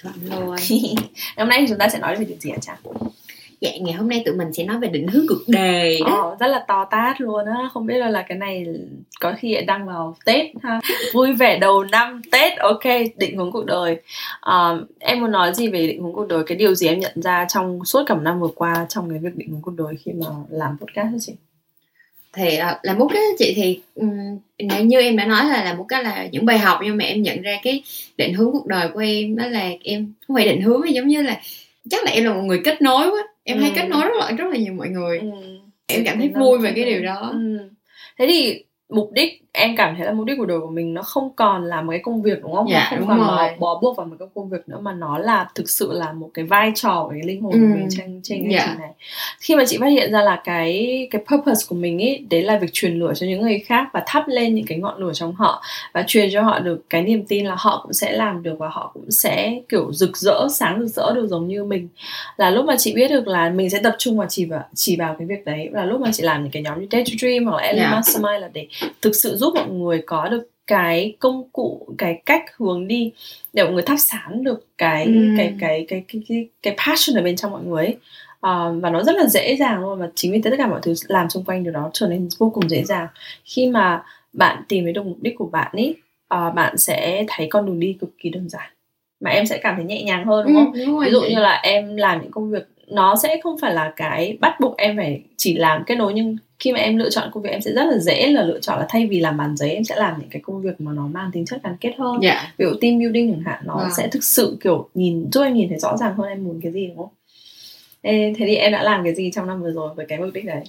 chuẩn 0.03 0.15
luôn 0.31 0.57
hôm 1.37 1.49
nay 1.49 1.67
chúng 1.69 1.79
ta 1.79 1.89
sẽ 1.89 1.99
nói 1.99 2.17
về 2.17 2.25
điều 2.25 2.37
gì 2.41 2.51
hả 2.51 2.57
Trang? 2.61 2.77
dạ 3.63 3.71
ngày 3.81 3.95
hôm 3.95 4.09
nay 4.09 4.23
tụi 4.27 4.35
mình 4.35 4.53
sẽ 4.53 4.65
nói 4.65 4.79
về 4.79 4.89
định 4.89 5.09
hướng 5.09 5.27
cuộc 5.29 5.43
đời. 5.49 6.01
Đó 6.07 6.23
Ồ, 6.23 6.37
rất 6.41 6.47
là 6.47 6.65
to 6.69 6.85
tát 6.91 7.21
luôn 7.21 7.47
á. 7.47 7.69
Không 7.73 7.87
biết 7.87 7.99
là, 7.99 8.25
cái 8.29 8.39
này 8.39 8.67
có 9.21 9.35
khi 9.39 9.57
đăng 9.67 9.87
vào 9.87 10.17
tết 10.25 10.47
ha. 10.63 10.81
Vui 11.15 11.33
vẻ 11.33 11.59
đầu 11.59 11.85
năm 11.85 12.23
tết 12.33 12.59
ok 12.59 12.85
định 13.17 13.37
hướng 13.37 13.53
cuộc 13.53 13.65
đời. 13.67 14.01
Ờ, 14.41 14.85
em 14.99 15.21
muốn 15.21 15.31
nói 15.31 15.55
gì 15.55 15.69
về 15.69 15.87
định 15.87 16.03
hướng 16.03 16.13
cuộc 16.13 16.29
đời? 16.29 16.45
Cái 16.47 16.57
điều 16.57 16.75
gì 16.75 16.89
em 16.89 16.99
nhận 16.99 17.23
ra 17.23 17.47
trong 17.49 17.85
suốt 17.85 18.03
cả 18.07 18.15
một 18.15 18.23
năm 18.23 18.41
vừa 18.41 18.51
qua 18.55 18.87
trong 18.89 19.11
cái 19.11 19.19
việc 19.19 19.37
định 19.37 19.49
hướng 19.51 19.63
cuộc 19.63 19.75
đời 19.77 19.95
khi 20.05 20.13
mà 20.13 20.27
làm 20.51 20.79
podcast 20.79 21.07
hả 21.07 21.19
chị 21.21 21.33
thì 22.33 22.57
à, 22.57 22.79
là 22.83 22.95
một 22.95 23.09
cái 23.13 23.23
chị 23.39 23.53
thì 23.57 23.81
um, 23.95 24.39
nếu 24.59 24.85
như 24.85 25.01
em 25.01 25.17
đã 25.17 25.25
nói 25.25 25.45
là 25.45 25.65
là 25.65 25.75
một 25.75 25.85
cái 25.89 26.05
là 26.05 26.29
những 26.33 26.47
bài 26.47 26.59
học 26.59 26.79
nhưng 26.85 26.97
mà 26.97 27.05
em 27.05 27.23
nhận 27.23 27.43
ra 27.43 27.59
cái 27.63 27.83
định 28.17 28.35
hướng 28.35 28.53
cuộc 28.53 28.67
đời 28.67 28.89
của 28.95 29.01
em 29.01 29.37
đó 29.37 29.47
là 29.47 29.71
em 29.85 30.13
không 30.27 30.37
phải 30.37 30.45
định 30.47 30.61
hướng 30.63 30.81
mà 30.81 30.89
giống 30.89 31.09
như 31.09 31.23
là 31.23 31.41
chắc 31.91 32.05
là 32.05 32.11
em 32.11 32.25
là 32.25 32.35
một 32.35 32.43
người 32.43 32.61
kết 32.65 32.83
nối 32.83 33.11
quá 33.11 33.23
em 33.45 33.59
hay 33.59 33.71
Ừ. 33.71 33.77
kết 33.77 33.89
nối 33.89 34.05
rất 34.05 34.15
là 34.19 34.31
rất 34.31 34.45
là 34.51 34.57
nhiều 34.57 34.73
mọi 34.73 34.89
người 34.89 35.19
ừ. 35.19 35.29
em 35.87 36.05
cảm 36.05 36.19
thấy 36.19 36.29
vui 36.29 36.59
về 36.59 36.73
cái 36.77 36.85
điều 36.85 37.03
đó 37.03 37.31
ừ. 37.33 37.59
thế 38.19 38.27
thì 38.27 38.65
mục 38.89 39.13
đích 39.13 39.42
em 39.55 39.77
cảm 39.77 39.97
thấy 39.97 40.07
là 40.07 40.13
mục 40.13 40.27
đích 40.27 40.39
của 40.39 40.47
đời 40.47 40.61
của 40.61 40.71
mình 40.71 40.95
nó 40.95 41.03
không 41.03 41.31
còn 41.37 41.65
là 41.65 41.83
một 41.83 41.91
cái 41.91 42.01
công 42.05 42.23
việc 42.23 42.43
đúng 42.43 42.53
không 42.55 42.69
Dạ, 42.71 42.89
nó 42.93 43.07
không 43.07 43.19
còn 43.19 43.37
rồi. 43.37 43.49
bó, 43.59 43.79
buộc 43.83 43.97
vào 43.97 44.07
một 44.07 44.17
cái 44.19 44.29
công 44.35 44.49
việc 44.49 44.69
nữa 44.69 44.79
mà 44.83 44.93
nó 44.93 45.19
là 45.19 45.49
thực 45.55 45.71
sự 45.71 45.93
là 45.93 46.13
một 46.13 46.31
cái 46.35 46.45
vai 46.45 46.73
trò 46.75 47.03
của 47.05 47.11
cái 47.11 47.21
linh 47.25 47.43
hồn 47.43 47.53
Ừ. 47.53 47.59
của 47.59 47.67
mình 47.79 47.87
trên 47.91 48.21
trên 48.23 48.43
cái 48.43 48.53
Dạ. 48.53 48.67
trình 48.69 48.81
này 48.81 48.91
khi 49.41 49.57
mà 49.57 49.65
chị 49.67 49.79
phát 49.81 49.87
hiện 49.87 50.13
ra 50.13 50.23
là 50.23 50.41
cái 50.45 51.09
cái 51.11 51.23
purpose 51.27 51.67
của 51.69 51.75
mình 51.75 52.03
ấy 52.03 52.25
đấy 52.31 52.43
là 52.43 52.59
việc 52.59 52.73
truyền 52.73 52.99
lửa 52.99 53.13
cho 53.17 53.27
những 53.27 53.41
người 53.43 53.59
khác 53.59 53.89
và 53.93 54.03
thắp 54.07 54.25
lên 54.29 54.55
những 54.55 54.67
cái 54.67 54.79
ngọn 54.79 54.99
lửa 55.01 55.13
trong 55.15 55.35
họ 55.35 55.63
và 55.93 56.05
truyền 56.07 56.29
cho 56.33 56.43
họ 56.43 56.59
được 56.59 56.85
cái 56.91 57.03
niềm 57.03 57.25
tin 57.27 57.47
là 57.47 57.55
họ 57.59 57.81
cũng 57.83 57.93
sẽ 57.93 58.13
làm 58.13 58.43
được 58.43 58.55
và 58.59 58.69
họ 58.69 58.91
cũng 58.95 59.11
sẽ 59.11 59.61
kiểu 59.69 59.93
rực 59.93 60.17
rỡ 60.17 60.47
sáng 60.51 60.81
rực 60.81 60.89
rỡ 60.89 61.15
được 61.15 61.27
giống 61.27 61.49
như 61.49 61.65
mình 61.65 61.89
là 62.37 62.51
lúc 62.51 62.65
mà 62.65 62.77
chị 62.79 62.95
biết 62.95 63.09
được 63.11 63.29
là 63.29 63.51
mình 63.51 63.71
sẽ 63.71 63.79
tập 63.83 63.95
trung 63.99 64.19
vào 64.19 64.27
chỉ 64.31 64.45
vào 64.45 64.63
chỉ 64.75 64.97
vào 64.97 65.15
cái 65.19 65.27
việc 65.27 65.45
đấy 65.45 65.69
là 65.73 65.85
lúc 65.85 66.01
mà 66.01 66.11
chị 66.13 66.23
làm 66.23 66.43
những 66.43 66.53
cái 66.53 66.63
nhóm 66.63 66.81
như 66.81 66.87
Dare 66.93 67.05
to 67.05 67.13
Dream 67.19 67.45
hoặc 67.45 67.57
là 67.57 67.63
Ellie 67.63 67.83
Dạ. 67.85 67.91
Mastermind 67.91 68.43
là 68.43 68.49
để 68.53 68.67
thực 69.03 69.15
sự 69.17 69.37
giúp 69.43 69.55
mọi 69.55 69.69
người 69.69 70.03
có 70.07 70.29
được 70.29 70.51
cái 70.67 71.17
công 71.19 71.49
cụ 71.53 71.87
cái 71.99 72.23
cách 72.27 72.45
hướng 72.57 72.89
đi 72.89 73.13
để 73.53 73.65
mọi 73.65 73.73
người 73.73 73.83
thắp 73.83 73.97
sáng 73.97 74.45
được 74.45 74.67
cái 74.79 75.05
Ừm. 75.05 75.35
cái, 75.37 75.55
cái 75.61 75.85
cái 75.89 76.05
cái 76.09 76.23
cái 76.29 76.49
cái 76.63 76.77
passion 76.87 77.17
ở 77.17 77.23
bên 77.23 77.37
trong 77.37 77.51
mọi 77.51 77.63
người 77.65 77.85
ấy. 77.87 77.97
Ờ, 78.41 78.75
và 78.83 78.91
nó 78.91 79.03
rất 79.03 79.17
là 79.17 79.27
dễ 79.27 79.57
dàng 79.57 79.81
luôn 79.81 79.99
và 79.99 80.09
chính 80.15 80.33
vì 80.33 80.41
thế 80.41 80.51
tất 80.51 80.57
cả 80.59 80.67
mọi 80.67 80.81
thứ 80.83 80.95
làm 81.09 81.31
xung 81.31 81.45
quanh 81.45 81.65
điều 81.65 81.73
đó 81.73 81.91
trở 81.93 82.07
nên 82.07 82.29
vô 82.39 82.51
cùng 82.55 82.69
dễ 82.71 82.85
dàng 82.85 83.07
khi 83.45 83.67
mà 83.71 84.03
bạn 84.33 84.63
tìm 84.69 84.85
thấy 84.85 84.93
được 84.93 85.07
mục 85.07 85.19
đích 85.21 85.35
của 85.39 85.47
bạn 85.47 85.73
ấy 85.73 85.95
ờ, 86.29 86.51
bạn 86.51 86.79
sẽ 86.79 87.25
thấy 87.29 87.47
con 87.51 87.67
đường 87.67 87.81
đi 87.81 87.97
cực 88.01 88.11
kỳ 88.19 88.31
đơn 88.31 88.49
giản 88.49 88.71
mà 89.21 89.31
em 89.31 89.47
sẽ 89.47 89.59
cảm 89.59 89.77
thấy 89.77 89.85
nhẹ 89.85 90.03
nhàng 90.03 90.25
hơn 90.27 90.45
đúng 90.47 90.55
không 90.55 90.73
Ừ, 90.73 90.85
đúng 90.87 90.95
rồi 90.95 91.05
ví 91.07 91.13
dụ 91.13 91.21
như 91.23 91.39
là 91.39 91.61
em 91.63 91.97
làm 91.97 92.23
những 92.23 92.31
công 92.31 92.51
việc 92.51 92.69
nó 92.87 93.17
sẽ 93.17 93.41
không 93.43 93.59
phải 93.59 93.75
là 93.75 93.93
cái 93.97 94.37
bắt 94.41 94.61
buộc 94.61 94.77
em 94.77 94.97
phải 94.97 95.23
chỉ 95.37 95.55
làm 95.55 95.85
kết 95.87 95.95
nối 95.95 96.13
nhưng 96.15 96.37
khi 96.59 96.73
mà 96.73 96.79
em 96.79 96.97
lựa 96.97 97.11
chọn 97.11 97.31
công 97.33 97.43
việc 97.43 97.51
em 97.51 97.61
sẽ 97.61 97.73
rất 97.73 97.85
là 97.85 97.99
dễ 97.99 98.27
là 98.27 98.43
lựa 98.43 98.61
chọn 98.61 98.79
là 98.79 98.87
thay 98.89 99.07
vì 99.07 99.21
làm 99.21 99.37
bàn 99.37 99.57
giấy 99.57 99.71
em 99.71 99.85
sẽ 99.85 99.97
làm 99.97 100.15
những 100.21 100.29
cái 100.31 100.43
công 100.43 100.63
việc 100.63 100.81
mà 100.81 100.93
nó 100.93 101.07
mang 101.07 101.31
tính 101.33 101.45
chất 101.45 101.61
gắn 101.65 101.77
kết 101.81 101.93
hơn. 101.99 102.21
Dạ. 102.23 102.53
Ví 102.59 102.65
dụ 102.65 102.75
team 102.81 102.99
building 102.99 103.33
chẳng 103.33 103.43
hạn 103.47 103.63
nó 103.67 103.77
Vâng. 103.77 103.89
sẽ 103.97 104.09
thực 104.09 104.25
sự 104.25 104.57
kiểu 104.63 104.89
nhìn 104.95 105.31
giúp 105.33 105.43
em 105.43 105.55
nhìn 105.55 105.69
thấy 105.69 105.79
rõ 105.79 105.97
ràng 105.97 106.15
hơn 106.15 106.29
em 106.29 106.45
muốn 106.45 106.61
cái 106.63 106.73
gì 106.73 106.87
đúng 106.87 106.97
không? 106.97 107.09
Ê, 108.03 108.33
thế 108.39 108.47
thì 108.47 108.55
em 108.57 108.73
đã 108.73 108.83
làm 108.83 109.05
cái 109.05 109.15
gì 109.15 109.31
trong 109.35 109.47
năm 109.47 109.63
vừa 109.63 109.71
rồi 109.71 109.95
với 109.95 110.07
cái 110.09 110.19
mục 110.19 110.31
đích 110.35 110.45
đấy? 110.45 110.63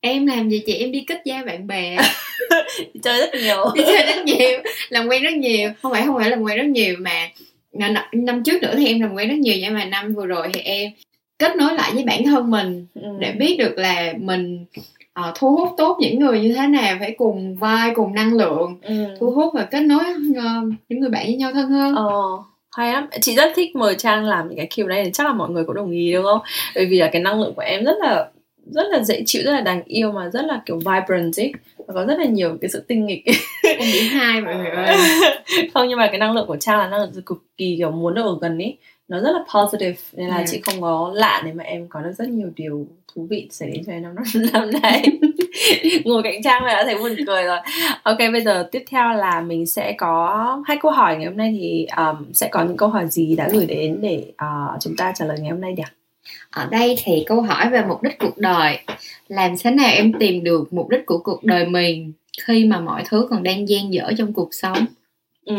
Em 0.00 0.26
làm 0.26 0.50
gì 0.50 0.62
chị? 0.66 0.74
Em 0.74 0.92
đi 0.92 1.04
kết 1.06 1.20
giao 1.24 1.44
bạn 1.44 1.66
bè. 1.66 1.96
Chơi 3.02 3.18
rất 3.20 3.30
nhiều. 3.34 3.64
Đi 3.74 3.82
chơi 3.86 4.06
rất 4.06 4.24
nhiều 4.24 4.58
làm 4.88 5.08
quen 5.08 5.22
rất 5.22 5.34
nhiều. 5.34 5.70
Không 5.82 5.92
phải 5.92 6.02
không 6.02 6.16
phải 6.18 6.30
làm 6.30 6.42
quen 6.42 6.56
rất 6.56 6.66
nhiều 6.66 6.96
mà 6.98 7.28
năm, 7.72 7.94
năm 8.12 8.42
trước 8.44 8.62
nữa 8.62 8.74
thì 8.76 8.86
em 8.86 9.00
làm 9.00 9.14
quen 9.14 9.28
rất 9.28 9.38
nhiều 9.38 9.54
nhưng 9.60 9.74
mà 9.74 9.84
năm 9.84 10.14
vừa 10.14 10.26
rồi 10.26 10.48
thì 10.52 10.60
em 10.60 10.90
kết 11.38 11.56
nối 11.56 11.74
lại 11.74 11.90
với 11.94 12.04
bản 12.04 12.24
thân 12.24 12.50
mình 12.50 12.86
Ừ. 12.94 13.08
để 13.18 13.32
biết 13.32 13.56
được 13.58 13.78
là 13.78 14.12
mình 14.18 14.64
ờ, 15.12 15.32
thu 15.38 15.56
hút 15.56 15.68
tốt 15.76 15.96
những 16.00 16.18
người 16.18 16.40
như 16.40 16.54
thế 16.54 16.66
nào 16.66 16.96
phải 17.00 17.14
cùng 17.18 17.56
vai 17.56 17.90
cùng 17.94 18.14
năng 18.14 18.32
lượng 18.34 18.78
ừ. 18.82 18.94
thu 19.20 19.30
hút 19.30 19.54
và 19.54 19.64
kết 19.64 19.80
nối 19.80 20.04
ờ, 20.36 20.44
những 20.88 21.00
người 21.00 21.10
bạn 21.10 21.26
với 21.26 21.34
nhau 21.36 21.52
thân 21.52 21.68
hơn. 21.70 21.94
Ờ, 21.94 22.04
hay 22.72 22.92
lắm. 22.92 23.06
Chị 23.20 23.34
rất 23.34 23.52
thích 23.56 23.76
mời 23.76 23.94
trang 23.94 24.24
làm 24.24 24.48
những 24.48 24.56
cái 24.56 24.66
kiểu 24.70 24.86
này 24.86 25.10
chắc 25.12 25.26
là 25.26 25.32
mọi 25.32 25.50
người 25.50 25.64
cũng 25.64 25.74
đồng 25.74 25.90
ý 25.90 26.12
đúng 26.12 26.24
không? 26.24 26.40
Bởi 26.74 26.86
vì 26.86 26.98
là 26.98 27.08
cái 27.12 27.22
năng 27.22 27.40
lượng 27.40 27.54
của 27.54 27.62
em 27.62 27.84
rất 27.84 27.94
là 28.00 28.26
rất 28.70 28.86
là 28.90 29.02
dễ 29.02 29.22
chịu 29.26 29.42
rất 29.44 29.52
là 29.52 29.60
đáng 29.60 29.82
yêu 29.84 30.12
mà 30.12 30.28
rất 30.32 30.44
là 30.44 30.62
kiểu 30.66 30.76
vibrant 30.76 31.40
ấy. 31.40 31.52
Và 31.78 31.94
có 31.94 32.04
rất 32.04 32.18
là 32.18 32.24
nhiều 32.24 32.56
cái 32.60 32.70
sự 32.70 32.84
tinh 32.88 33.06
nghịch. 33.06 33.22
Em 33.64 33.78
bị 33.92 34.00
hai 34.08 34.40
mọi 34.40 34.54
người 34.56 34.70
ơi. 34.70 34.96
Không 35.74 35.88
nhưng 35.88 35.98
mà 35.98 36.06
cái 36.06 36.18
năng 36.18 36.32
lượng 36.34 36.46
của 36.46 36.56
trang 36.56 36.78
là 36.78 36.88
năng 36.88 37.00
lượng 37.00 37.22
cực 37.26 37.38
kỳ 37.56 37.74
kiểu 37.78 37.90
muốn 37.90 38.14
được 38.14 38.22
ở 38.22 38.36
gần 38.40 38.58
ấy 38.58 38.76
nó 39.08 39.20
rất 39.20 39.30
là 39.32 39.44
positive 39.54 39.96
nên 40.12 40.28
là 40.28 40.36
Ừ. 40.36 40.42
chị 40.46 40.60
không 40.60 40.80
có 40.80 41.10
lạ 41.14 41.42
nếu 41.44 41.54
mà 41.54 41.64
em 41.64 41.86
có 41.88 42.00
được 42.00 42.12
rất 42.18 42.28
nhiều 42.28 42.50
điều 42.56 42.86
thú 43.14 43.26
vị 43.30 43.48
xảy 43.50 43.70
đến 43.70 43.82
cho 43.86 43.92
em 43.92 44.02
năm 44.02 44.14
năm 44.52 44.70
nay. 44.82 45.02
Ngồi 46.04 46.22
cạnh 46.22 46.42
trang 46.44 46.62
mà 46.62 46.68
đã 46.68 46.84
thấy 46.84 46.98
buồn 46.98 47.12
cười 47.26 47.44
rồi. 47.44 47.58
Ok 48.02 48.18
bây 48.18 48.40
giờ 48.40 48.68
tiếp 48.72 48.84
theo 48.90 49.12
là 49.12 49.40
mình 49.40 49.66
sẽ 49.66 49.92
có 49.98 50.62
hai 50.66 50.76
câu 50.82 50.90
hỏi 50.90 51.16
ngày 51.16 51.26
hôm 51.26 51.36
nay 51.36 51.56
thì 51.60 51.86
um, 51.96 52.32
sẽ 52.32 52.48
có 52.48 52.64
những 52.64 52.76
câu 52.76 52.88
hỏi 52.88 53.06
gì 53.08 53.36
đã 53.36 53.48
gửi 53.52 53.66
đến 53.66 53.98
để 54.00 54.24
uh, 54.44 54.80
chúng 54.80 54.96
ta 54.96 55.12
trả 55.16 55.24
lời 55.24 55.38
ngày 55.40 55.50
hôm 55.50 55.60
nay 55.60 55.74
nhỉ 55.76 55.82
ở 56.50 56.68
đây 56.70 56.96
thì 57.04 57.24
câu 57.26 57.40
hỏi 57.40 57.70
về 57.70 57.82
mục 57.88 58.02
đích 58.02 58.18
cuộc 58.18 58.38
đời. 58.38 58.78
Làm 59.28 59.54
thế 59.60 59.70
nào 59.70 59.90
em 59.92 60.12
tìm 60.18 60.44
được 60.44 60.72
mục 60.72 60.88
đích 60.88 61.06
của 61.06 61.18
cuộc 61.18 61.44
đời 61.44 61.66
mình 61.66 62.12
khi 62.42 62.64
mà 62.64 62.80
mọi 62.80 63.02
thứ 63.08 63.26
còn 63.30 63.42
đang 63.42 63.68
dang 63.68 63.92
dở 63.92 64.12
trong 64.18 64.32
cuộc 64.32 64.54
sống? 64.54 64.78
Ừ 65.46 65.54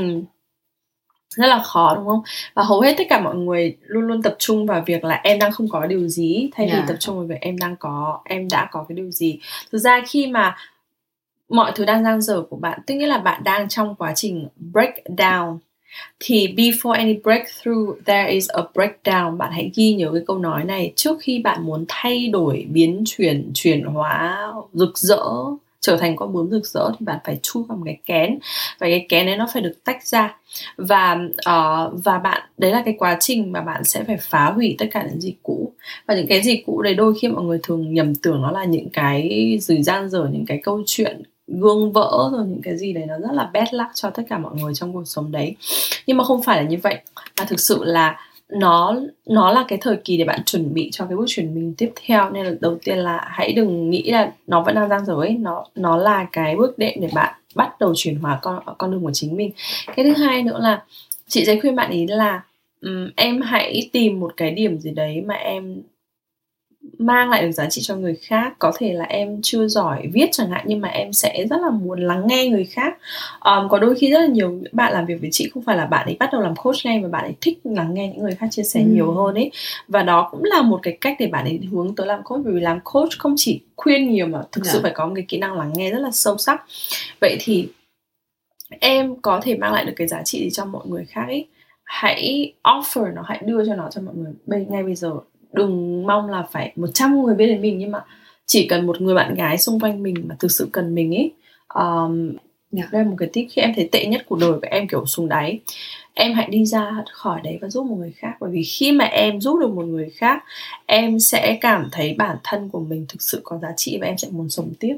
rất 1.40 1.48
là 1.48 1.60
khó 1.64 1.96
đúng 1.96 2.06
không? 2.06 2.22
Và 2.54 2.64
hầu 2.64 2.82
hết 2.82 2.96
tất 2.98 3.04
cả 3.10 3.20
mọi 3.20 3.36
người 3.36 3.78
luôn 3.88 4.04
luôn 4.04 4.22
tập 4.22 4.36
trung 4.40 4.66
vào 4.66 4.84
việc 4.86 5.04
là 5.04 5.22
em 5.24 5.40
đang 5.40 5.52
không 5.52 5.68
có 5.70 5.86
điều 5.86 6.08
gì 6.08 6.50
thay 6.56 6.66
vì 6.66 6.72
Dạ. 6.74 6.86
tập 6.88 6.96
trung 7.00 7.18
vào 7.18 7.26
việc 7.26 7.42
em 7.42 7.58
đang 7.58 7.76
có 7.76 8.20
em 8.26 8.48
đã 8.52 8.70
có 8.72 8.86
cái 8.90 8.96
điều 8.96 9.12
gì. 9.12 9.40
Thực 9.72 9.78
ra 9.78 10.02
khi 10.08 10.28
mà 10.28 10.56
mọi 11.50 11.72
thứ 11.76 11.86
đang 11.86 12.04
dang 12.04 12.22
dở 12.22 12.42
của 12.50 12.56
bạn 12.56 12.80
tức 12.88 12.96
nghĩa 12.96 13.08
là 13.08 13.18
bạn 13.18 13.44
đang 13.44 13.70
trong 13.70 13.96
quá 13.96 14.14
trình 14.16 14.48
break 14.72 14.96
down 15.06 15.58
thì 16.20 16.48
before 16.58 16.92
any 16.92 17.14
breakthrough 17.24 17.98
there 18.06 18.32
is 18.32 18.50
a 18.50 18.62
breakdown. 18.74 19.38
Bạn 19.38 19.52
hãy 19.52 19.72
ghi 19.76 19.94
nhớ 19.94 20.10
cái 20.14 20.22
câu 20.28 20.38
nói 20.38 20.64
này 20.64 20.94
trước 20.96 21.18
khi 21.22 21.40
bạn 21.40 21.64
muốn 21.66 21.86
thay 21.88 22.28
đổi 22.28 22.66
biến 22.70 23.04
chuyển 23.06 23.52
chuyển 23.54 23.84
hóa 23.84 24.52
rực 24.74 24.98
rỡ 24.98 25.24
trở 25.82 25.98
thành 25.98 26.16
con 26.16 26.34
bướm 26.34 26.50
rực 26.50 26.66
rỡ 26.66 26.92
thì 27.00 27.06
bạn 27.06 27.20
phải 27.24 27.40
chui 27.44 27.64
vào 27.64 27.78
một 27.78 27.84
cái 27.86 27.98
kén 28.06 28.40
và 28.80 28.88
cái 28.88 29.06
kén 29.10 29.26
đấy 29.26 29.38
nó 29.38 29.48
phải 29.54 29.62
được 29.62 29.84
tách 29.84 30.08
ra. 30.08 30.36
Và 30.78 31.18
uh, 31.32 32.04
và 32.04 32.18
bạn 32.18 32.42
đấy 32.58 32.72
là 32.72 32.82
cái 32.86 32.96
quá 33.00 33.18
trình 33.20 33.52
mà 33.52 33.62
bạn 33.62 33.84
sẽ 33.84 34.04
phải 34.04 34.18
phá 34.18 34.46
hủy 34.46 34.76
tất 34.78 34.86
cả 34.92 35.06
những 35.10 35.22
gì 35.22 35.36
cũ. 35.44 35.74
Và 36.08 36.16
những 36.16 36.28
cái 36.28 36.42
gì 36.42 36.64
cũ 36.66 36.82
đấy 36.82 36.94
đôi 36.96 37.14
khi 37.22 37.28
mọi 37.28 37.44
người 37.44 37.60
thường 37.64 37.94
nhầm 37.94 38.16
tưởng 38.16 38.42
nó 38.42 38.52
là 38.52 38.64
những 38.64 38.90
cái 38.90 39.58
rủi 39.62 39.84
gian 39.84 40.10
dở 40.10 40.28
những 40.32 40.46
cái 40.46 40.60
câu 40.64 40.84
chuyện 40.86 41.22
gương 41.48 41.92
vỡ 41.92 42.30
rồi 42.32 42.46
những 42.48 42.62
cái 42.64 42.78
gì 42.78 42.94
đấy 42.94 43.06
nó 43.08 43.20
rất 43.20 43.32
là 43.32 43.50
bad 43.54 43.68
luck 43.72 43.92
cho 43.94 44.10
tất 44.10 44.24
cả 44.30 44.38
mọi 44.38 44.56
người 44.56 44.74
trong 44.76 44.94
cuộc 44.94 45.06
sống 45.06 45.32
đấy. 45.32 45.56
Nhưng 46.08 46.18
mà 46.18 46.24
không 46.24 46.44
phải 46.44 46.64
là 46.64 46.70
như 46.70 46.78
vậy. 46.84 46.98
Mà 47.40 47.46
thực 47.46 47.60
sự 47.60 47.84
là 47.84 48.20
nó 48.50 48.96
nó 49.26 49.52
là 49.52 49.66
cái 49.68 49.80
thời 49.82 49.98
kỳ 49.98 50.18
để 50.18 50.24
bạn 50.24 50.44
chuẩn 50.46 50.74
bị 50.74 50.90
cho 50.92 51.06
cái 51.06 51.18
bước 51.18 51.26
chuyển 51.28 51.56
mình 51.56 51.74
tiếp 51.78 51.92
theo. 52.06 52.30
Nên 52.30 52.46
là 52.46 52.52
đầu 52.62 52.78
tiên 52.84 52.98
là 52.98 53.28
hãy 53.32 53.54
đừng 53.54 53.90
nghĩ 53.90 54.12
là 54.12 54.32
nó 54.48 54.62
vẫn 54.64 54.76
đang 54.76 54.90
giang 54.90 55.06
dở 55.06 55.14
ấy. 55.14 55.38
Nó 55.40 55.66
nó 55.76 55.98
là 55.98 56.28
cái 56.32 56.56
bước 56.56 56.78
đệm 56.78 56.94
để 57.02 57.10
bạn 57.14 57.34
bắt 57.56 57.80
đầu 57.80 57.94
chuyển 57.96 58.16
hóa 58.16 58.40
con 58.42 58.64
con 58.78 58.92
đường 58.92 59.04
của 59.04 59.12
chính 59.14 59.36
mình. 59.36 59.52
Cái 59.96 60.06
thứ 60.06 60.24
hai 60.24 60.44
nữa 60.44 60.60
là 60.62 60.84
chị 61.28 61.46
sẽ 61.46 61.60
khuyên 61.60 61.76
bạn 61.76 61.92
ý 61.92 62.08
là 62.08 62.44
um, 62.82 63.10
em 63.16 63.42
hãy 63.42 63.90
tìm 63.94 64.20
một 64.20 64.34
cái 64.38 64.52
điểm 64.52 64.80
gì 64.80 64.92
đấy 64.92 65.22
mà 65.26 65.36
em 65.36 65.82
mang 66.98 67.30
lại 67.30 67.42
được 67.42 67.52
giá 67.52 67.70
trị 67.70 67.82
cho 67.82 67.96
người 67.96 68.16
khác. 68.16 68.54
Có 68.60 68.72
thể 68.78 68.94
là 68.94 69.06
em 69.06 69.40
chưa 69.44 69.68
giỏi 69.68 70.10
viết 70.14 70.30
chẳng 70.32 70.50
hạn 70.50 70.66
nhưng 70.68 70.82
mà 70.82 70.88
em 70.88 71.14
sẽ 71.14 71.46
rất 71.50 71.62
là 71.62 71.70
muốn 71.70 72.00
lắng 72.00 72.28
nghe 72.28 72.48
người 72.48 72.66
khác. 72.66 72.98
Um, 73.40 73.70
có 73.70 73.80
đôi 73.80 73.96
khi 73.96 74.12
rất 74.12 74.20
là 74.20 74.28
nhiều 74.28 74.62
bạn 74.72 74.94
làm 74.94 75.06
việc 75.06 75.22
với 75.22 75.30
chị 75.32 75.50
không 75.54 75.64
phải 75.64 75.78
là 75.78 75.86
bạn 75.86 76.06
ấy 76.06 76.16
bắt 76.20 76.30
đầu 76.32 76.42
làm 76.42 76.56
coach 76.56 76.76
ngay 76.86 77.00
mà 77.00 77.08
bạn 77.08 77.24
ấy 77.24 77.34
thích 77.42 77.60
lắng 77.64 77.94
nghe 77.94 78.08
những 78.08 78.24
người 78.24 78.36
khác 78.36 78.48
chia 78.52 78.64
sẻ 78.64 78.80
ừ. 78.80 78.86
nhiều 78.90 79.12
hơn 79.12 79.36
ấy. 79.36 79.52
Và 79.88 80.04
đó 80.04 80.28
cũng 80.32 80.44
là 80.44 80.62
một 80.62 80.80
cái 80.84 80.98
cách 81.02 81.16
để 81.20 81.28
bạn 81.28 81.46
ấy 81.46 81.60
hướng 81.72 81.96
tới 81.96 82.08
làm 82.08 82.24
coach 82.24 82.46
vì 82.46 82.60
làm 82.60 82.80
coach 82.84 83.12
không 83.18 83.34
chỉ 83.38 83.62
khuyên 83.76 84.12
nhiều 84.12 84.28
mà 84.28 84.42
thực 84.52 84.66
dạ. 84.66 84.72
sự 84.74 84.80
phải 84.84 84.92
có 84.92 85.06
một 85.06 85.14
cái 85.16 85.26
kỹ 85.28 85.38
năng 85.38 85.54
lắng 85.54 85.72
nghe 85.76 85.92
rất 85.92 86.00
là 86.00 86.12
sâu 86.12 86.38
sắc. 86.38 86.64
Vậy 87.22 87.38
thì 87.40 87.68
em 88.80 89.16
có 89.22 89.40
thể 89.44 89.56
mang 89.56 89.74
lại 89.74 89.86
được 89.86 89.94
cái 89.96 90.08
giá 90.08 90.24
trị 90.24 90.40
gì 90.44 90.50
cho 90.50 90.66
mọi 90.66 90.88
người 90.88 91.06
khác 91.06 91.24
ấy? 91.28 91.48
Hãy 91.84 92.54
offer 92.64 93.14
nó 93.14 93.22
hãy 93.26 93.42
đưa 93.46 93.66
cho 93.66 93.76
nó 93.76 93.90
cho 93.92 94.02
mọi 94.02 94.16
người 94.16 94.32
bây 94.46 94.66
ngay 94.70 94.84
bây 94.84 94.96
giờ 94.96 95.12
đừng 95.54 96.04
mong 96.08 96.30
là 96.30 96.48
phải 96.52 96.74
100 96.76 97.24
người 97.24 97.36
biết 97.36 97.48
đến 97.48 97.62
mình 97.62 97.78
nhưng 97.78 97.92
mà 97.92 98.00
chỉ 98.46 98.68
cần 98.68 98.88
một 98.88 99.02
người 99.02 99.16
bạn 99.16 99.34
gái 99.34 99.58
xung 99.58 99.80
quanh 99.80 100.04
mình 100.04 100.16
mà 100.28 100.36
thực 100.40 100.52
sự 100.52 100.70
cần 100.72 100.96
mình 100.96 101.16
ấy 101.16 101.32
um, 101.74 102.36
yeah. 102.78 102.92
đây 102.92 103.04
là 103.04 103.10
một 103.10 103.16
cái 103.20 103.30
tip 103.34 103.46
khi 103.50 103.62
em 103.62 103.74
thấy 103.76 103.90
tệ 103.92 104.06
nhất 104.06 104.26
của 104.30 104.36
đời 104.36 104.52
của 104.52 104.68
em 104.72 104.88
kiểu 104.88 105.06
xuống 105.06 105.30
đáy 105.30 105.60
em 106.14 106.34
hãy 106.34 106.48
đi 106.50 106.66
ra 106.66 107.04
khỏi 107.12 107.42
đấy 107.44 107.58
và 107.62 107.70
giúp 107.70 107.86
một 107.86 107.96
người 107.96 108.14
khác 108.16 108.34
bởi 108.40 108.52
vì 108.52 108.64
khi 108.64 108.92
mà 108.92 109.06
em 109.06 109.42
giúp 109.42 109.60
được 109.60 109.70
một 109.70 109.86
người 109.86 110.10
khác 110.10 110.44
em 110.86 111.20
sẽ 111.20 111.58
cảm 111.62 111.90
thấy 111.92 112.16
bản 112.18 112.38
thân 112.44 112.70
của 112.70 112.80
mình 112.80 113.06
thực 113.10 113.22
sự 113.22 113.42
có 113.44 113.58
giá 113.58 113.70
trị 113.78 113.98
và 114.02 114.08
em 114.08 114.18
sẽ 114.18 114.28
muốn 114.32 114.50
sống 114.50 114.70
tiếp 114.80 114.98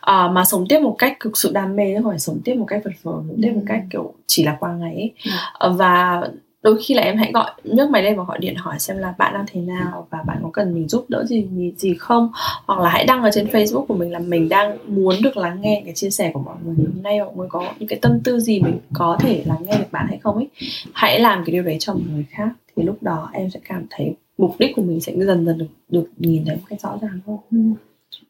à, 0.00 0.28
mà 0.28 0.44
sống 0.44 0.66
tiếp 0.68 0.78
một 0.78 0.96
cách 0.98 1.16
thực 1.20 1.36
sự 1.36 1.50
đam 1.54 1.76
mê 1.76 1.94
không 1.94 2.10
phải 2.10 2.18
sống 2.18 2.40
tiếp 2.44 2.54
một 2.54 2.66
cách 2.68 2.82
vật 2.84 2.92
vờ 3.02 3.12
sống 3.12 3.38
tiếp 3.42 3.52
một 3.54 3.62
cách 3.66 3.82
kiểu 3.90 4.14
chỉ 4.26 4.44
là 4.44 4.56
qua 4.60 4.72
ngày 4.74 4.94
ấy. 4.94 5.12
À, 5.58 5.68
và 5.68 6.22
đôi 6.64 6.78
khi 6.82 6.94
là 6.94 7.02
em 7.02 7.16
hãy 7.16 7.32
gọi 7.32 7.50
nhấc 7.64 7.90
máy 7.90 8.02
lên 8.02 8.16
và 8.16 8.24
gọi 8.24 8.38
điện 8.38 8.54
hỏi 8.56 8.78
xem 8.78 8.98
là 8.98 9.14
bạn 9.18 9.34
đang 9.34 9.44
thế 9.46 9.60
nào 9.60 10.06
và 10.10 10.22
bạn 10.26 10.38
có 10.42 10.50
cần 10.52 10.74
mình 10.74 10.88
giúp 10.88 11.04
đỡ 11.08 11.24
gì 11.24 11.46
gì, 11.56 11.72
gì 11.76 11.94
không 11.94 12.32
hoặc 12.66 12.80
là 12.80 12.90
hãy 12.90 13.04
đăng 13.04 13.22
ở 13.22 13.30
trên 13.34 13.46
Facebook 13.46 13.86
của 13.86 13.94
mình 13.94 14.12
là 14.12 14.18
mình 14.18 14.48
đang 14.48 14.78
muốn 14.86 15.14
được 15.22 15.36
lắng 15.36 15.58
nghe 15.60 15.82
cái 15.84 15.94
chia 15.94 16.10
sẻ 16.10 16.30
của 16.34 16.40
mọi 16.40 16.56
người 16.64 16.74
hôm 16.78 17.02
nay 17.02 17.20
mọi 17.20 17.32
người 17.36 17.48
có 17.50 17.72
những 17.78 17.88
cái 17.88 17.98
tâm 18.02 18.20
tư 18.24 18.40
gì 18.40 18.60
mình 18.60 18.78
có 18.92 19.16
thể 19.20 19.42
lắng 19.46 19.58
nghe 19.60 19.78
được 19.78 19.92
bạn 19.92 20.06
hay 20.08 20.18
không 20.18 20.36
ấy 20.36 20.48
hãy 20.92 21.20
làm 21.20 21.44
cái 21.46 21.52
điều 21.52 21.62
đấy 21.62 21.76
cho 21.80 21.92
một 21.92 22.00
người 22.12 22.24
khác 22.30 22.48
thì 22.76 22.82
lúc 22.82 23.02
đó 23.02 23.30
em 23.32 23.50
sẽ 23.50 23.60
cảm 23.68 23.86
thấy 23.90 24.14
mục 24.38 24.54
đích 24.58 24.76
của 24.76 24.82
mình 24.82 25.00
sẽ 25.00 25.12
dần 25.16 25.46
dần 25.46 25.58
được 25.58 25.66
được 25.88 26.06
nhìn 26.16 26.44
thấy 26.44 26.56
một 26.56 26.62
cách 26.68 26.80
rõ 26.80 26.98
ràng 27.02 27.20
hơn 27.26 27.38
ừ. 27.50 27.58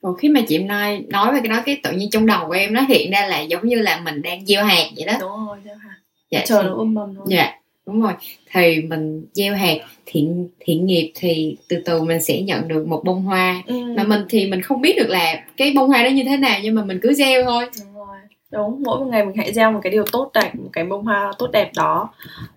Rồi 0.03 0.15
khi 0.19 0.29
mà 0.29 0.41
chị 0.49 0.59
nói 0.59 1.05
nói 1.09 1.33
về 1.33 1.41
cái 1.41 1.49
đó 1.49 1.63
cái 1.67 1.81
tự 1.83 1.93
nhiên 1.93 2.11
trong 2.11 2.27
đầu 2.27 2.47
của 2.47 2.53
em 2.53 2.75
nó 2.75 2.81
hiện 2.81 3.11
ra 3.11 3.27
là 3.27 3.41
giống 3.41 3.69
như 3.69 3.77
là 3.77 4.01
mình 4.05 4.23
đang 4.23 4.47
gieo 4.47 4.65
hạt 4.65 4.85
vậy 4.97 5.05
đó. 5.07 5.13
Đúng 5.21 5.47
rồi, 5.47 5.59
gieo 5.65 5.77
hạt. 5.77 5.97
Dạ, 6.31 6.43
chờ 6.47 6.63
nó 6.63 6.75
um 6.75 6.95
mầm 6.95 7.15
thôi. 7.15 7.27
Dạ 7.29 7.53
đúng 7.87 8.03
rồi 8.03 8.13
thì 8.53 8.81
mình 8.81 9.27
gieo 9.33 9.55
hạt 9.55 9.77
thiện 10.07 10.49
thiện 10.61 10.87
nghiệp 10.87 11.13
thì 11.15 11.57
từ 11.69 11.77
từ 11.85 12.03
mình 12.03 12.23
sẽ 12.23 12.43
nhận 12.43 12.69
được 12.69 12.87
một 12.87 13.03
bông 13.05 13.23
hoa 13.23 13.63
ừ. 13.67 13.75
mà 13.97 14.05
mình 14.05 14.21
thì 14.29 14.47
mình 14.47 14.63
không 14.63 14.81
biết 14.81 14.97
được 14.97 15.09
là 15.09 15.45
cái 15.57 15.73
bông 15.77 15.89
hoa 15.89 16.03
đó 16.03 16.09
như 16.09 16.23
thế 16.27 16.37
nào 16.37 16.59
nhưng 16.63 16.75
mà 16.75 16.85
mình 16.85 16.99
cứ 17.03 17.15
gieo 17.15 17.45
thôi 17.45 17.67
đúng 17.81 17.95
rồi 17.95 18.17
đúng 18.53 18.83
mỗi 18.83 18.99
một 18.99 19.07
ngày 19.11 19.25
mình 19.25 19.37
hãy 19.37 19.53
gieo 19.53 19.73
một 19.73 19.81
cái 19.83 19.93
điều 19.93 20.05
tốt 20.13 20.31
đẹp 20.35 20.55
một 20.55 20.71
cái 20.73 20.85
bông 20.85 21.05
hoa 21.05 21.33
tốt 21.39 21.49
đẹp 21.53 21.71
đó 21.77 22.11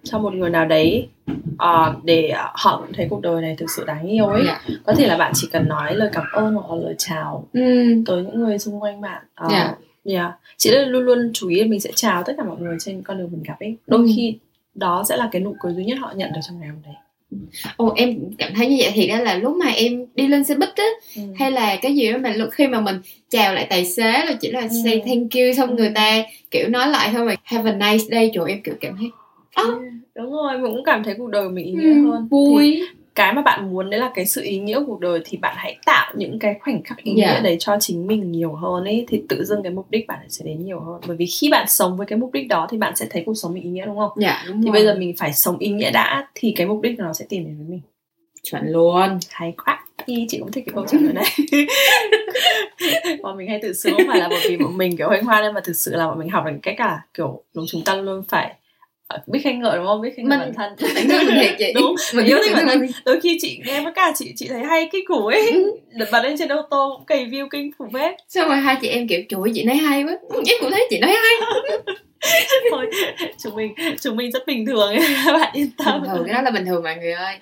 cho 0.04 0.20
một 0.20 0.34
người 0.34 0.50
nào 0.50 0.66
đấy 0.66 1.08
uh, 1.64 2.04
để 2.04 2.34
họ 2.54 2.82
cũng 2.82 2.94
thấy 2.94 3.08
cuộc 3.10 3.22
đời 3.22 3.42
này 3.42 3.56
thực 3.58 3.70
sự 3.76 3.86
đáng 3.86 4.08
yêu 4.08 4.26
ấy 4.26 4.46
yeah. 4.46 4.62
Dạ. 4.68 4.76
có 4.86 4.94
thể 4.94 5.08
là 5.08 5.18
bạn 5.18 5.32
chỉ 5.36 5.48
cần 5.52 5.68
nói 5.68 5.96
lời 5.96 6.10
cảm 6.14 6.26
ơn 6.34 6.54
hoặc 6.54 6.76
là 6.76 6.84
lời 6.84 6.96
chào 6.98 7.48
ừ. 7.54 7.62
tới 8.06 8.24
những 8.24 8.40
người 8.40 8.60
xung 8.60 8.84
quanh 8.84 9.02
bạn 9.02 9.24
uh, 9.46 9.52
yeah. 9.52 9.78
Yeah. 10.04 10.32
chị 10.58 10.72
luôn 10.72 11.04
luôn 11.04 11.32
chú 11.34 11.48
ý 11.48 11.64
mình 11.64 11.80
sẽ 11.80 11.92
chào 11.96 12.24
tất 12.24 12.34
cả 12.38 12.44
mọi 12.44 12.58
người 12.60 12.78
trên 12.80 13.02
con 13.02 13.18
đường 13.18 13.30
mình 13.32 13.44
gặp 13.44 13.60
ấy 13.60 13.78
đôi 13.88 14.00
ừ. 14.00 14.08
khi 14.16 14.38
đó 14.78 15.04
sẽ 15.10 15.18
là 15.18 15.30
cái 15.32 15.42
nụ 15.42 15.56
cười 15.60 15.74
duy 15.74 15.86
nhất 15.86 15.98
họ 16.02 16.14
nhận 16.16 16.32
được 16.34 16.42
trong 16.48 16.60
ngày 16.60 16.70
hôm 16.70 16.80
đấy 16.86 16.96
Ồ 17.78 17.94
em 17.96 18.20
cảm 18.38 18.52
thấy 18.56 18.68
như 18.68 18.76
vậy 18.80 18.92
thì 18.94 19.08
đó 19.08 19.18
là 19.18 19.38
lúc 19.38 19.56
mà 19.56 19.68
em 19.68 20.06
đi 20.16 20.28
lên 20.28 20.44
xe 20.44 20.56
buýt 20.56 20.70
á 20.76 20.86
ừ. 21.16 21.22
hay 21.36 21.52
là 21.52 21.76
cái 21.82 21.96
gì 21.96 22.12
đó 22.12 22.18
mà 22.18 22.34
lúc 22.34 22.50
khi 22.52 22.68
mà 22.68 22.82
mình 22.82 22.96
chào 23.30 23.54
lại 23.54 23.68
tài 23.70 23.86
xế 23.86 24.12
là 24.12 24.34
chỉ 24.42 24.52
là 24.52 24.62
ừ. 24.62 24.68
say 24.84 25.02
thank 25.06 25.32
you 25.34 25.54
xong 25.58 25.70
ừ. 25.70 25.76
người 25.76 25.92
ta 25.96 26.24
kiểu 26.52 26.68
nói 26.70 26.88
lại 26.88 27.10
thôi 27.14 27.26
mà 27.26 27.36
have 27.44 27.72
a 27.72 27.76
nice 27.76 28.06
day 28.12 28.32
rồi 28.36 28.50
em 28.50 28.62
kiểu 28.64 28.76
cảm 28.82 28.96
thấy 28.98 29.10
oh. 29.66 29.82
đúng 30.16 30.32
rồi 30.32 30.58
mình 30.58 30.72
cũng 30.72 30.84
cảm 30.84 31.04
thấy 31.04 31.16
cuộc 31.18 31.30
đời 31.30 31.50
mình 31.50 31.66
ý 31.66 31.72
nghĩa 31.72 31.94
ừ, 31.94 32.12
hơn 32.12 32.28
vui 32.28 32.76
thì 32.76 32.84
cái 33.18 33.34
mà 33.34 33.42
bạn 33.42 33.72
muốn 33.72 33.90
đấy 33.90 34.00
là 34.00 34.12
cái 34.16 34.26
sự 34.26 34.42
ý 34.44 34.60
nghĩa 34.60 34.80
của 34.80 34.86
cuộc 34.86 35.00
đời 35.00 35.22
thì 35.26 35.38
bạn 35.38 35.56
hãy 35.58 35.78
tạo 35.86 36.14
những 36.18 36.40
cái 36.40 36.56
khoảnh 36.62 36.84
khắc 36.84 36.98
ý 36.98 37.12
nghĩa 37.12 37.24
yeah. 37.24 37.36
Dạ. 37.38 37.44
đấy 37.44 37.58
cho 37.60 37.78
chính 37.80 38.08
mình 38.08 38.32
nhiều 38.32 38.54
hơn 38.54 38.84
ấy 38.84 39.06
thì 39.08 39.24
tự 39.30 39.46
dưng 39.46 39.64
cái 39.64 39.72
mục 39.72 39.86
đích 39.90 40.08
bạn 40.08 40.20
sẽ 40.30 40.46
đến 40.46 40.66
nhiều 40.66 40.80
hơn 40.80 41.02
bởi 41.08 41.18
vì 41.18 41.26
khi 41.26 41.50
bạn 41.50 41.66
sống 41.70 41.98
với 41.98 42.08
cái 42.08 42.20
mục 42.20 42.32
đích 42.34 42.48
đó 42.48 42.68
thì 42.70 42.78
bạn 42.78 42.96
sẽ 42.96 43.08
thấy 43.10 43.24
cuộc 43.26 43.34
sống 43.34 43.54
mình 43.54 43.64
ý 43.64 43.70
nghĩa 43.70 43.86
đúng 43.86 43.98
không? 43.98 44.12
Dạ 44.16 44.44
đúng 44.48 44.62
Thì 44.62 44.66
rồi. 44.66 44.74
bây 44.74 44.84
giờ 44.86 44.96
mình 44.96 45.16
phải 45.18 45.34
sống 45.34 45.58
ý 45.58 45.70
nghĩa 45.70 45.92
đã 45.92 46.28
thì 46.36 46.54
cái 46.56 46.68
mục 46.68 46.82
đích 46.82 47.00
nó 47.00 47.14
sẽ 47.14 47.26
tìm 47.30 47.46
đến 47.46 47.58
với 47.58 47.66
mình. 47.70 47.82
Chuẩn 48.44 48.68
luôn. 48.68 49.20
Hay 49.30 49.54
quá. 49.66 49.86
Thì 50.08 50.26
chị 50.30 50.40
cũng 50.40 50.52
thích 50.52 50.64
cái 50.68 50.74
câu 50.76 50.86
trả 50.86 50.98
lời 51.02 51.14
này. 51.14 51.26
bọn 53.24 53.38
mình 53.38 53.48
hay 53.48 53.60
tự 53.62 53.74
sướng 53.74 53.94
không 53.98 54.08
phải 54.08 54.20
là 54.20 54.28
bởi 54.30 54.40
vì 54.50 54.58
bọn 54.58 54.78
mình 54.78 54.98
kiểu 54.98 55.08
hoanh 55.08 55.24
hoa 55.24 55.42
nên 55.42 55.54
mà 55.54 55.62
thực 55.64 55.76
sự 55.76 55.96
là 55.96 56.08
bọn 56.08 56.20
mình 56.20 56.30
học 56.30 56.46
được 56.46 56.52
cách 56.64 56.76
cả 56.78 57.02
kiểu 57.14 57.44
chúng 57.68 57.84
ta 57.86 57.96
luôn 57.96 58.24
phải 58.30 58.56
biết 59.28 59.40
khen 59.44 59.62
ngợi 59.62 59.78
đúng 59.78 59.86
không? 59.86 60.02
Biết 60.02 60.10
khen 60.18 60.30
ngợi 60.30 60.40
bản 60.40 60.54
thân. 60.54 60.74
Bản 60.96 61.08
thân 61.10 61.26
mình 61.26 61.56
thiệt 61.58 61.72
đúng 61.76 61.96
mình 62.14 62.26
yêu 62.26 62.38
thích 62.44 62.52
bản 62.54 62.68
thân 62.68 62.88
đôi 63.06 63.20
khi 63.22 63.38
chị 63.42 63.60
nghe 63.66 63.82
với 63.82 63.94
cả 63.94 64.14
chị 64.16 64.34
chị 64.36 64.48
thấy 64.48 64.64
hay 64.64 64.90
cái 64.92 65.02
củ 65.08 65.28
ấy. 65.28 65.52
Ừ. 65.52 65.78
đợt 65.92 66.06
bật 66.12 66.24
lên 66.24 66.38
trên 66.38 66.50
ô 66.50 66.62
tô 66.70 66.94
cũng 66.98 67.06
cày 67.06 67.26
view 67.26 67.48
kinh 67.52 67.72
khủng 67.78 67.92
phết. 67.94 68.16
Xong 68.30 68.50
rồi 68.50 68.58
hai 68.58 68.78
chị 68.82 68.88
em 68.88 69.08
kiểu 69.08 69.22
trời 69.30 69.40
chị 69.54 69.64
nói 69.64 69.76
hay 69.76 70.04
quá. 70.04 70.18
Em 70.32 70.58
cũng 70.62 70.72
thấy 70.72 70.88
chị 70.90 71.00
nói 71.00 71.12
hay. 71.12 71.34
Thôi 72.72 72.86
chúng 73.44 73.56
mình 73.56 73.74
chúng 74.02 74.16
mình 74.16 74.32
rất 74.32 74.48
bình 74.48 74.66
thường 74.66 74.90
ấy 74.96 75.00
bạn 75.26 75.52
yên 75.54 75.70
tâm. 75.78 76.02
Bình 76.02 76.12
thường 76.12 76.24
cái 76.26 76.34
đó 76.34 76.42
là 76.42 76.52
bình 76.52 76.66
thường 76.66 76.84
mọi 76.84 76.96
người 76.96 77.12
ơi. 77.12 77.36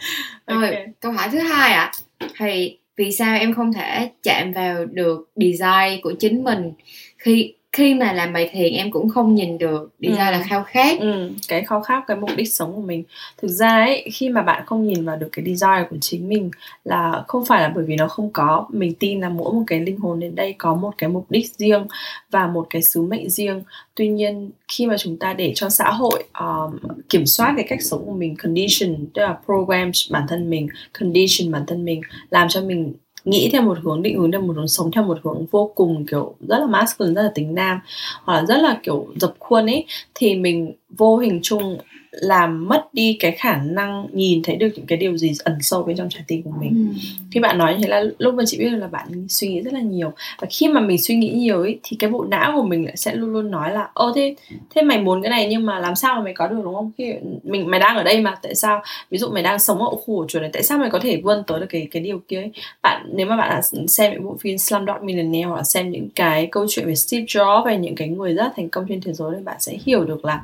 Rồi 0.48 0.67
okay. 0.67 0.86
câu 1.00 1.12
hỏi 1.12 1.27
thứ 1.31 1.39
hai 1.39 1.74
ạ. 1.74 1.91
À, 2.17 2.27
thì 2.39 2.77
vì 2.98 3.12
sao 3.12 3.38
em 3.38 3.53
không 3.53 3.74
thể 3.74 4.10
chạm 4.24 4.53
vào 4.53 4.86
được 4.86 5.29
design 5.36 6.01
của 6.03 6.13
chính 6.19 6.43
mình 6.43 6.72
khi 7.17 7.53
khi 7.75 7.94
mà 7.94 8.13
làm 8.13 8.34
bài 8.34 8.50
thiền 8.53 8.74
em 8.74 8.91
cũng 8.91 9.10
không 9.10 9.36
nhìn 9.36 9.58
được 9.58 9.89
đi 10.00 10.10
ừ. 10.10 10.15
ra 10.15 10.32
là 10.32 10.44
khao 10.44 10.63
khát 10.63 11.00
ừ. 11.00 11.32
cái 11.48 11.65
khao 11.65 11.82
khát 11.82 12.03
cái 12.08 12.17
mục 12.17 12.29
đích 12.36 12.53
sống 12.53 12.75
của 12.75 12.82
mình 12.82 13.03
thực 13.41 13.48
ra 13.48 13.70
ấy 13.70 14.10
khi 14.13 14.29
mà 14.29 14.41
bạn 14.41 14.63
không 14.65 14.88
nhìn 14.88 15.05
vào 15.05 15.17
được 15.17 15.29
cái 15.32 15.46
desire 15.46 15.88
của 15.89 15.98
chính 16.01 16.29
mình 16.29 16.51
là 16.84 17.24
không 17.27 17.46
phải 17.46 17.62
là 17.62 17.72
bởi 17.75 17.86
vì 17.86 17.96
nó 17.96 18.08
không 18.08 18.29
có 18.34 18.67
mình 18.70 18.94
tin 19.00 19.22
là 19.22 19.29
mỗi 19.29 19.53
một 19.53 19.63
cái 19.67 19.79
linh 19.79 19.98
hồn 19.98 20.20
đến 20.20 20.36
đây 20.36 20.55
có 20.58 20.75
một 20.75 20.91
cái 20.98 21.10
mục 21.10 21.25
đích 21.32 21.46
riêng 21.58 21.88
và 22.32 22.48
một 22.48 22.67
cái 22.70 22.82
sứ 22.82 23.01
mệnh 23.01 23.29
riêng 23.29 23.62
tuy 23.96 24.08
nhiên 24.08 24.51
khi 24.67 24.86
mà 24.86 24.96
chúng 24.98 25.17
ta 25.17 25.34
để 25.34 25.51
cho 25.55 25.70
xã 25.70 25.91
hội 25.91 26.24
um, 26.39 26.77
kiểm 27.10 27.25
soát 27.25 27.53
cái 27.55 27.65
cách 27.70 27.82
sống 27.82 28.05
của 28.05 28.13
mình 28.13 28.36
condition 28.36 29.05
tức 29.13 29.22
là 29.22 29.38
program 29.46 29.91
bản 30.12 30.24
thân 30.27 30.50
mình 30.50 30.67
condition 31.00 31.51
bản 31.51 31.63
thân 31.67 31.86
mình 31.86 32.01
làm 32.29 32.48
cho 32.50 32.62
mình 32.62 32.94
nghĩ 33.25 33.50
theo 33.53 33.62
một 33.62 33.77
hướng, 33.84 34.01
định 34.01 34.20
hướng 34.20 34.32
theo 34.32 34.41
một 34.41 34.55
hướng, 34.55 34.67
sống 34.67 34.91
theo 34.91 35.03
một 35.03 35.17
hướng 35.24 35.46
vô 35.46 35.72
cùng, 35.75 36.05
kiểu, 36.05 36.36
rất 36.48 36.60
là 36.60 36.67
masculine, 36.67 37.15
rất 37.15 37.22
là 37.24 37.32
tính 37.36 37.55
nam, 37.55 37.79
hoặc 38.24 38.34
là 38.34 38.46
rất 38.46 38.58
là 38.58 38.79
kiểu 38.84 39.08
dập 39.22 39.34
khuôn 39.39 39.65
ấy, 39.65 39.86
thì 40.15 40.36
mình 40.36 40.74
vô 40.97 41.17
hình 41.17 41.39
chung 41.43 41.77
làm 42.21 42.67
mất 42.67 42.93
đi 42.93 43.17
cái 43.19 43.31
khả 43.31 43.57
năng 43.57 44.07
nhìn 44.11 44.43
thấy 44.43 44.55
được 44.55 44.67
những 44.75 44.85
cái 44.85 44.97
điều 44.97 45.17
gì 45.17 45.33
ẩn 45.43 45.57
sâu 45.61 45.83
bên 45.83 45.97
trong 45.97 46.09
trái 46.09 46.23
tim 46.27 46.43
của 46.43 46.51
mình. 46.59 46.93
Ừ. 46.93 46.99
khi 47.31 47.39
bạn 47.39 47.57
nói 47.57 47.73
như 47.73 47.79
thế 47.83 47.89
là 47.89 48.03
lúc 48.17 48.33
mà 48.33 48.43
chị 48.47 48.57
biết 48.57 48.69
là 48.69 48.87
bạn 48.87 49.27
suy 49.29 49.47
nghĩ 49.47 49.61
rất 49.61 49.73
là 49.73 49.79
nhiều. 49.79 50.11
Và 50.39 50.47
khi 50.51 50.67
mà 50.67 50.81
mình 50.81 50.97
suy 50.97 51.15
nghĩ 51.15 51.29
nhiều 51.29 51.61
ấy 51.61 51.79
thì 51.83 51.97
cái 51.99 52.09
bộ 52.09 52.23
não 52.23 52.51
của 52.55 52.63
mình 52.63 52.85
lại 52.85 52.97
sẽ 52.97 53.15
luôn 53.15 53.33
luôn 53.33 53.51
nói 53.51 53.71
là 53.71 53.89
ô 53.93 54.11
thế 54.15 54.35
thế 54.75 54.81
mày 54.81 55.01
muốn 55.01 55.21
cái 55.21 55.29
này 55.29 55.47
nhưng 55.49 55.65
mà 55.65 55.79
làm 55.79 55.95
sao 55.95 56.15
mà 56.15 56.21
mày 56.21 56.33
có 56.33 56.47
được 56.47 56.57
đúng 56.63 56.75
không? 56.75 56.91
Khi 56.97 57.13
mình 57.43 57.71
mày 57.71 57.79
đang 57.79 57.97
ở 57.97 58.03
đây 58.03 58.21
mà 58.21 58.35
tại 58.41 58.55
sao 58.55 58.81
ví 59.09 59.17
dụ 59.17 59.29
mày 59.29 59.43
đang 59.43 59.59
sống 59.59 59.79
ở 59.79 59.95
khu 59.95 60.05
của 60.05 60.25
chuột 60.27 60.41
này 60.41 60.49
tại 60.53 60.63
sao 60.63 60.77
mày 60.77 60.89
có 60.89 60.99
thể 60.99 61.21
vươn 61.23 61.43
tới 61.47 61.59
được 61.59 61.67
cái 61.69 61.87
cái 61.91 62.03
điều 62.03 62.21
kia 62.27 62.37
ấy? 62.37 62.51
Bạn 62.81 63.09
nếu 63.13 63.27
mà 63.27 63.37
bạn 63.37 63.61
xem 63.87 64.13
những 64.13 64.23
bộ 64.23 64.37
phim 64.39 64.57
Slumdog 64.57 65.05
Millionaire 65.05 65.47
hoặc 65.47 65.55
là 65.57 65.63
xem 65.63 65.91
những 65.91 66.09
cái 66.15 66.47
câu 66.51 66.65
chuyện 66.69 66.87
về 66.87 66.95
Steve 66.95 67.25
Jobs 67.25 67.65
về 67.65 67.77
những 67.77 67.95
cái 67.95 68.07
người 68.07 68.33
rất 68.33 68.53
thành 68.55 68.69
công 68.69 68.85
trên 68.89 69.01
thế 69.01 69.13
giới 69.13 69.31
thì 69.37 69.43
bạn 69.43 69.57
sẽ 69.59 69.77
hiểu 69.85 70.03
được 70.05 70.25
là 70.25 70.41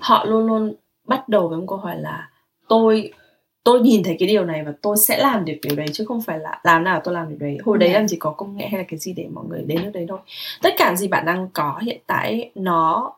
họ 0.00 0.24
luôn 0.24 0.46
luôn 0.46 0.74
bắt 1.04 1.28
đầu 1.28 1.48
với 1.48 1.58
một 1.58 1.64
câu 1.68 1.78
hỏi 1.78 1.98
là 1.98 2.30
tôi 2.68 3.12
tôi 3.64 3.80
nhìn 3.80 4.02
thấy 4.02 4.16
cái 4.18 4.28
điều 4.28 4.44
này 4.44 4.64
và 4.64 4.72
tôi 4.82 4.96
sẽ 4.96 5.18
làm 5.18 5.44
được 5.44 5.54
điều 5.62 5.76
đấy 5.76 5.86
chứ 5.92 6.04
không 6.08 6.22
phải 6.22 6.38
là 6.38 6.60
làm 6.62 6.84
nào 6.84 7.00
tôi 7.04 7.14
làm 7.14 7.28
được 7.28 7.36
đấy 7.40 7.58
hồi 7.64 7.78
đấy 7.78 7.88
dạ. 7.92 7.98
làm 7.98 8.08
gì 8.08 8.16
có 8.16 8.30
công 8.30 8.56
nghệ 8.56 8.68
hay 8.68 8.78
là 8.78 8.84
cái 8.88 8.98
gì 8.98 9.12
để 9.12 9.26
mọi 9.32 9.44
người 9.48 9.62
đến 9.66 9.82
nước 9.82 9.90
đấy 9.94 10.06
thôi 10.08 10.18
tất 10.62 10.74
cả 10.76 10.94
gì 10.96 11.08
bạn 11.08 11.26
đang 11.26 11.48
có 11.52 11.78
hiện 11.82 12.00
tại 12.06 12.50
nó 12.54 13.12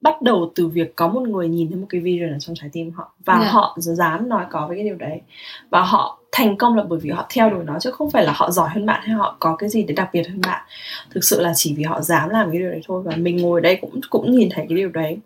bắt 0.00 0.22
đầu 0.22 0.52
từ 0.54 0.68
việc 0.68 0.96
có 0.96 1.08
một 1.08 1.20
người 1.28 1.48
nhìn 1.48 1.68
thấy 1.68 1.76
một 1.76 1.86
cái 1.88 2.00
vision 2.00 2.32
ở 2.32 2.38
trong 2.38 2.56
trái 2.56 2.70
tim 2.72 2.90
họ 2.90 3.12
và 3.24 3.34
yeah. 3.34 3.46
Dạ. 3.46 3.52
họ 3.52 3.76
dám 3.78 4.28
nói 4.28 4.44
có 4.50 4.66
với 4.66 4.76
cái 4.76 4.84
điều 4.84 4.96
đấy 4.96 5.20
và 5.70 5.82
họ 5.82 6.18
thành 6.32 6.56
công 6.56 6.76
là 6.76 6.82
bởi 6.82 6.98
vì 7.02 7.10
họ 7.10 7.26
theo 7.30 7.50
đuổi 7.50 7.64
nó 7.64 7.78
chứ 7.80 7.90
không 7.90 8.10
phải 8.10 8.24
là 8.24 8.32
họ 8.36 8.50
giỏi 8.50 8.68
hơn 8.68 8.86
bạn 8.86 9.00
hay 9.04 9.14
họ 9.14 9.36
có 9.38 9.56
cái 9.56 9.68
gì 9.68 9.82
để 9.82 9.94
đặc 9.94 10.08
biệt 10.12 10.28
hơn 10.28 10.40
bạn 10.46 10.62
thực 11.10 11.24
sự 11.24 11.40
là 11.40 11.52
chỉ 11.56 11.74
vì 11.74 11.84
họ 11.84 12.00
dám 12.00 12.28
làm 12.28 12.50
cái 12.50 12.60
điều 12.60 12.70
đấy 12.70 12.80
thôi 12.86 13.02
và 13.04 13.16
mình 13.16 13.36
ngồi 13.36 13.60
đây 13.60 13.76
cũng 13.76 14.00
cũng 14.10 14.30
nhìn 14.30 14.48
thấy 14.52 14.66
cái 14.68 14.76
điều 14.76 14.88
đấy 14.88 15.18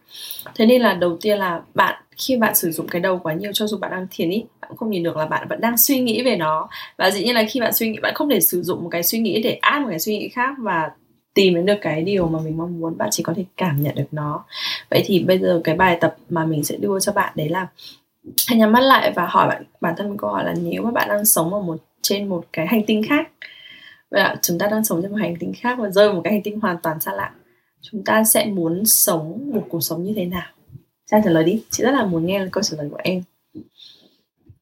thế 0.55 0.67
nên 0.67 0.83
là 0.83 0.95
đầu 0.95 1.17
tiên 1.21 1.39
là 1.39 1.61
bạn 1.75 2.03
khi 2.17 2.37
bạn 2.37 2.55
sử 2.55 2.71
dụng 2.71 2.89
cái 2.89 3.01
đầu 3.01 3.19
quá 3.19 3.35
nhiều 3.35 3.53
cho 3.55 3.67
dù 3.67 3.79
bạn 3.79 3.91
đang 3.91 4.07
thiền 4.11 4.31
ý 4.31 4.45
bạn 4.61 4.77
không 4.77 4.91
nhìn 4.91 5.03
được 5.03 5.17
là 5.17 5.27
bạn 5.27 5.49
vẫn 5.49 5.61
đang 5.61 5.77
suy 5.77 6.01
nghĩ 6.01 6.23
về 6.23 6.37
nó 6.37 6.69
và 6.97 7.11
dĩ 7.11 7.25
nhiên 7.25 7.35
là 7.35 7.45
khi 7.51 7.61
bạn 7.61 7.73
suy 7.73 7.91
nghĩ 7.91 7.99
bạn 8.03 8.15
không 8.15 8.31
thể 8.31 8.41
sử 8.41 8.63
dụng 8.63 8.83
một 8.83 8.89
cái 8.89 9.03
suy 9.03 9.19
nghĩ 9.19 9.43
để 9.43 9.53
áp 9.53 9.79
một 9.79 9.87
cái 9.91 9.99
suy 9.99 10.19
nghĩ 10.19 10.29
khác 10.29 10.55
và 10.59 10.91
tìm 11.35 11.55
đến 11.55 11.67
được 11.67 11.79
cái 11.81 12.03
điều 12.03 12.29
mà 12.29 12.39
mình 12.45 12.57
mong 12.57 12.81
muốn, 12.81 12.99
bạn 12.99 13.09
chỉ 13.13 13.23
có 13.23 13.35
thể 13.37 13.45
cảm 13.57 13.83
nhận 13.83 13.95
được 13.95 14.09
nó. 14.13 14.45
Vậy 14.91 15.03
thì 15.07 15.25
bây 15.25 15.39
giờ 15.39 15.61
cái 15.65 15.75
bài 15.75 15.99
tập 16.01 16.17
mà 16.29 16.47
mình 16.47 16.65
sẽ 16.65 16.77
đưa 16.77 17.01
cho 17.01 17.13
bạn 17.13 17.33
đấy 17.37 17.49
là 17.49 17.67
hãy 18.49 18.59
nhắm 18.59 18.73
mắt 18.73 18.81
lại 18.81 19.13
và 19.17 19.27
hỏi 19.27 19.49
bạn, 19.49 19.65
bản 19.81 19.95
thân 19.97 20.09
mình 20.09 20.19
câu 20.19 20.31
hỏi 20.31 20.45
là 20.45 20.55
nếu 20.63 20.83
mà 20.83 20.91
bạn 20.91 21.09
đang 21.09 21.25
sống 21.25 21.55
ở 21.55 21.61
một, 21.61 21.77
trên 22.03 22.29
một 22.29 22.45
cái 22.53 22.67
hành 22.67 22.83
tinh 22.87 23.03
khác 23.09 23.31
và 24.11 24.37
chúng 24.43 24.59
ta 24.59 24.67
đang 24.67 24.85
sống 24.85 25.03
trên 25.03 25.11
một 25.11 25.19
hành 25.21 25.37
tinh 25.41 25.53
khác 25.57 25.79
và 25.79 25.91
rơi 25.91 26.09
vào 26.09 26.17
một 26.17 26.21
cái 26.25 26.33
hành 26.33 26.43
tinh 26.43 26.61
hoàn 26.61 26.77
toàn 26.83 27.01
xa 27.01 27.13
lạ, 27.13 27.33
chúng 27.81 28.05
ta 28.05 28.25
sẽ 28.25 28.47
muốn 28.47 28.87
sống 28.87 29.51
một 29.55 29.67
cuộc 29.69 29.81
sống 29.81 30.05
như 30.05 30.13
thế 30.17 30.25
nào? 30.25 30.47
Trang 31.11 31.23
trả 31.25 31.31
lời 31.31 31.45
đi, 31.45 31.63
chị 31.71 31.85
rất 31.85 31.91
là 31.91 32.05
muốn 32.05 32.27
nghe 32.27 32.47
câu 32.53 32.63
trả 32.63 32.77
lời 32.77 32.89
của 32.91 33.01
em. 33.03 33.23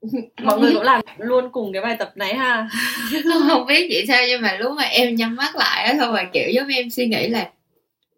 mọi 0.42 0.60
người 0.60 0.74
cũng 0.74 0.82
làm 0.82 1.00
luôn 1.18 1.48
cùng 1.52 1.72
cái 1.72 1.82
bài 1.82 1.96
tập 1.98 2.12
này 2.14 2.34
ha. 2.34 2.68
Không, 3.24 3.42
không 3.48 3.66
biết 3.66 3.86
chị 3.90 4.04
sao 4.08 4.22
nhưng 4.28 4.42
mà 4.42 4.56
lúc 4.60 4.72
mà 4.76 4.84
em 4.84 5.14
nhắm 5.14 5.36
mắt 5.36 5.56
lại 5.56 5.84
á 5.84 5.94
thôi 5.98 6.12
mà 6.12 6.24
kiểu 6.32 6.48
giống 6.50 6.68
em 6.68 6.90
suy 6.90 7.06
nghĩ 7.06 7.28
là 7.28 7.50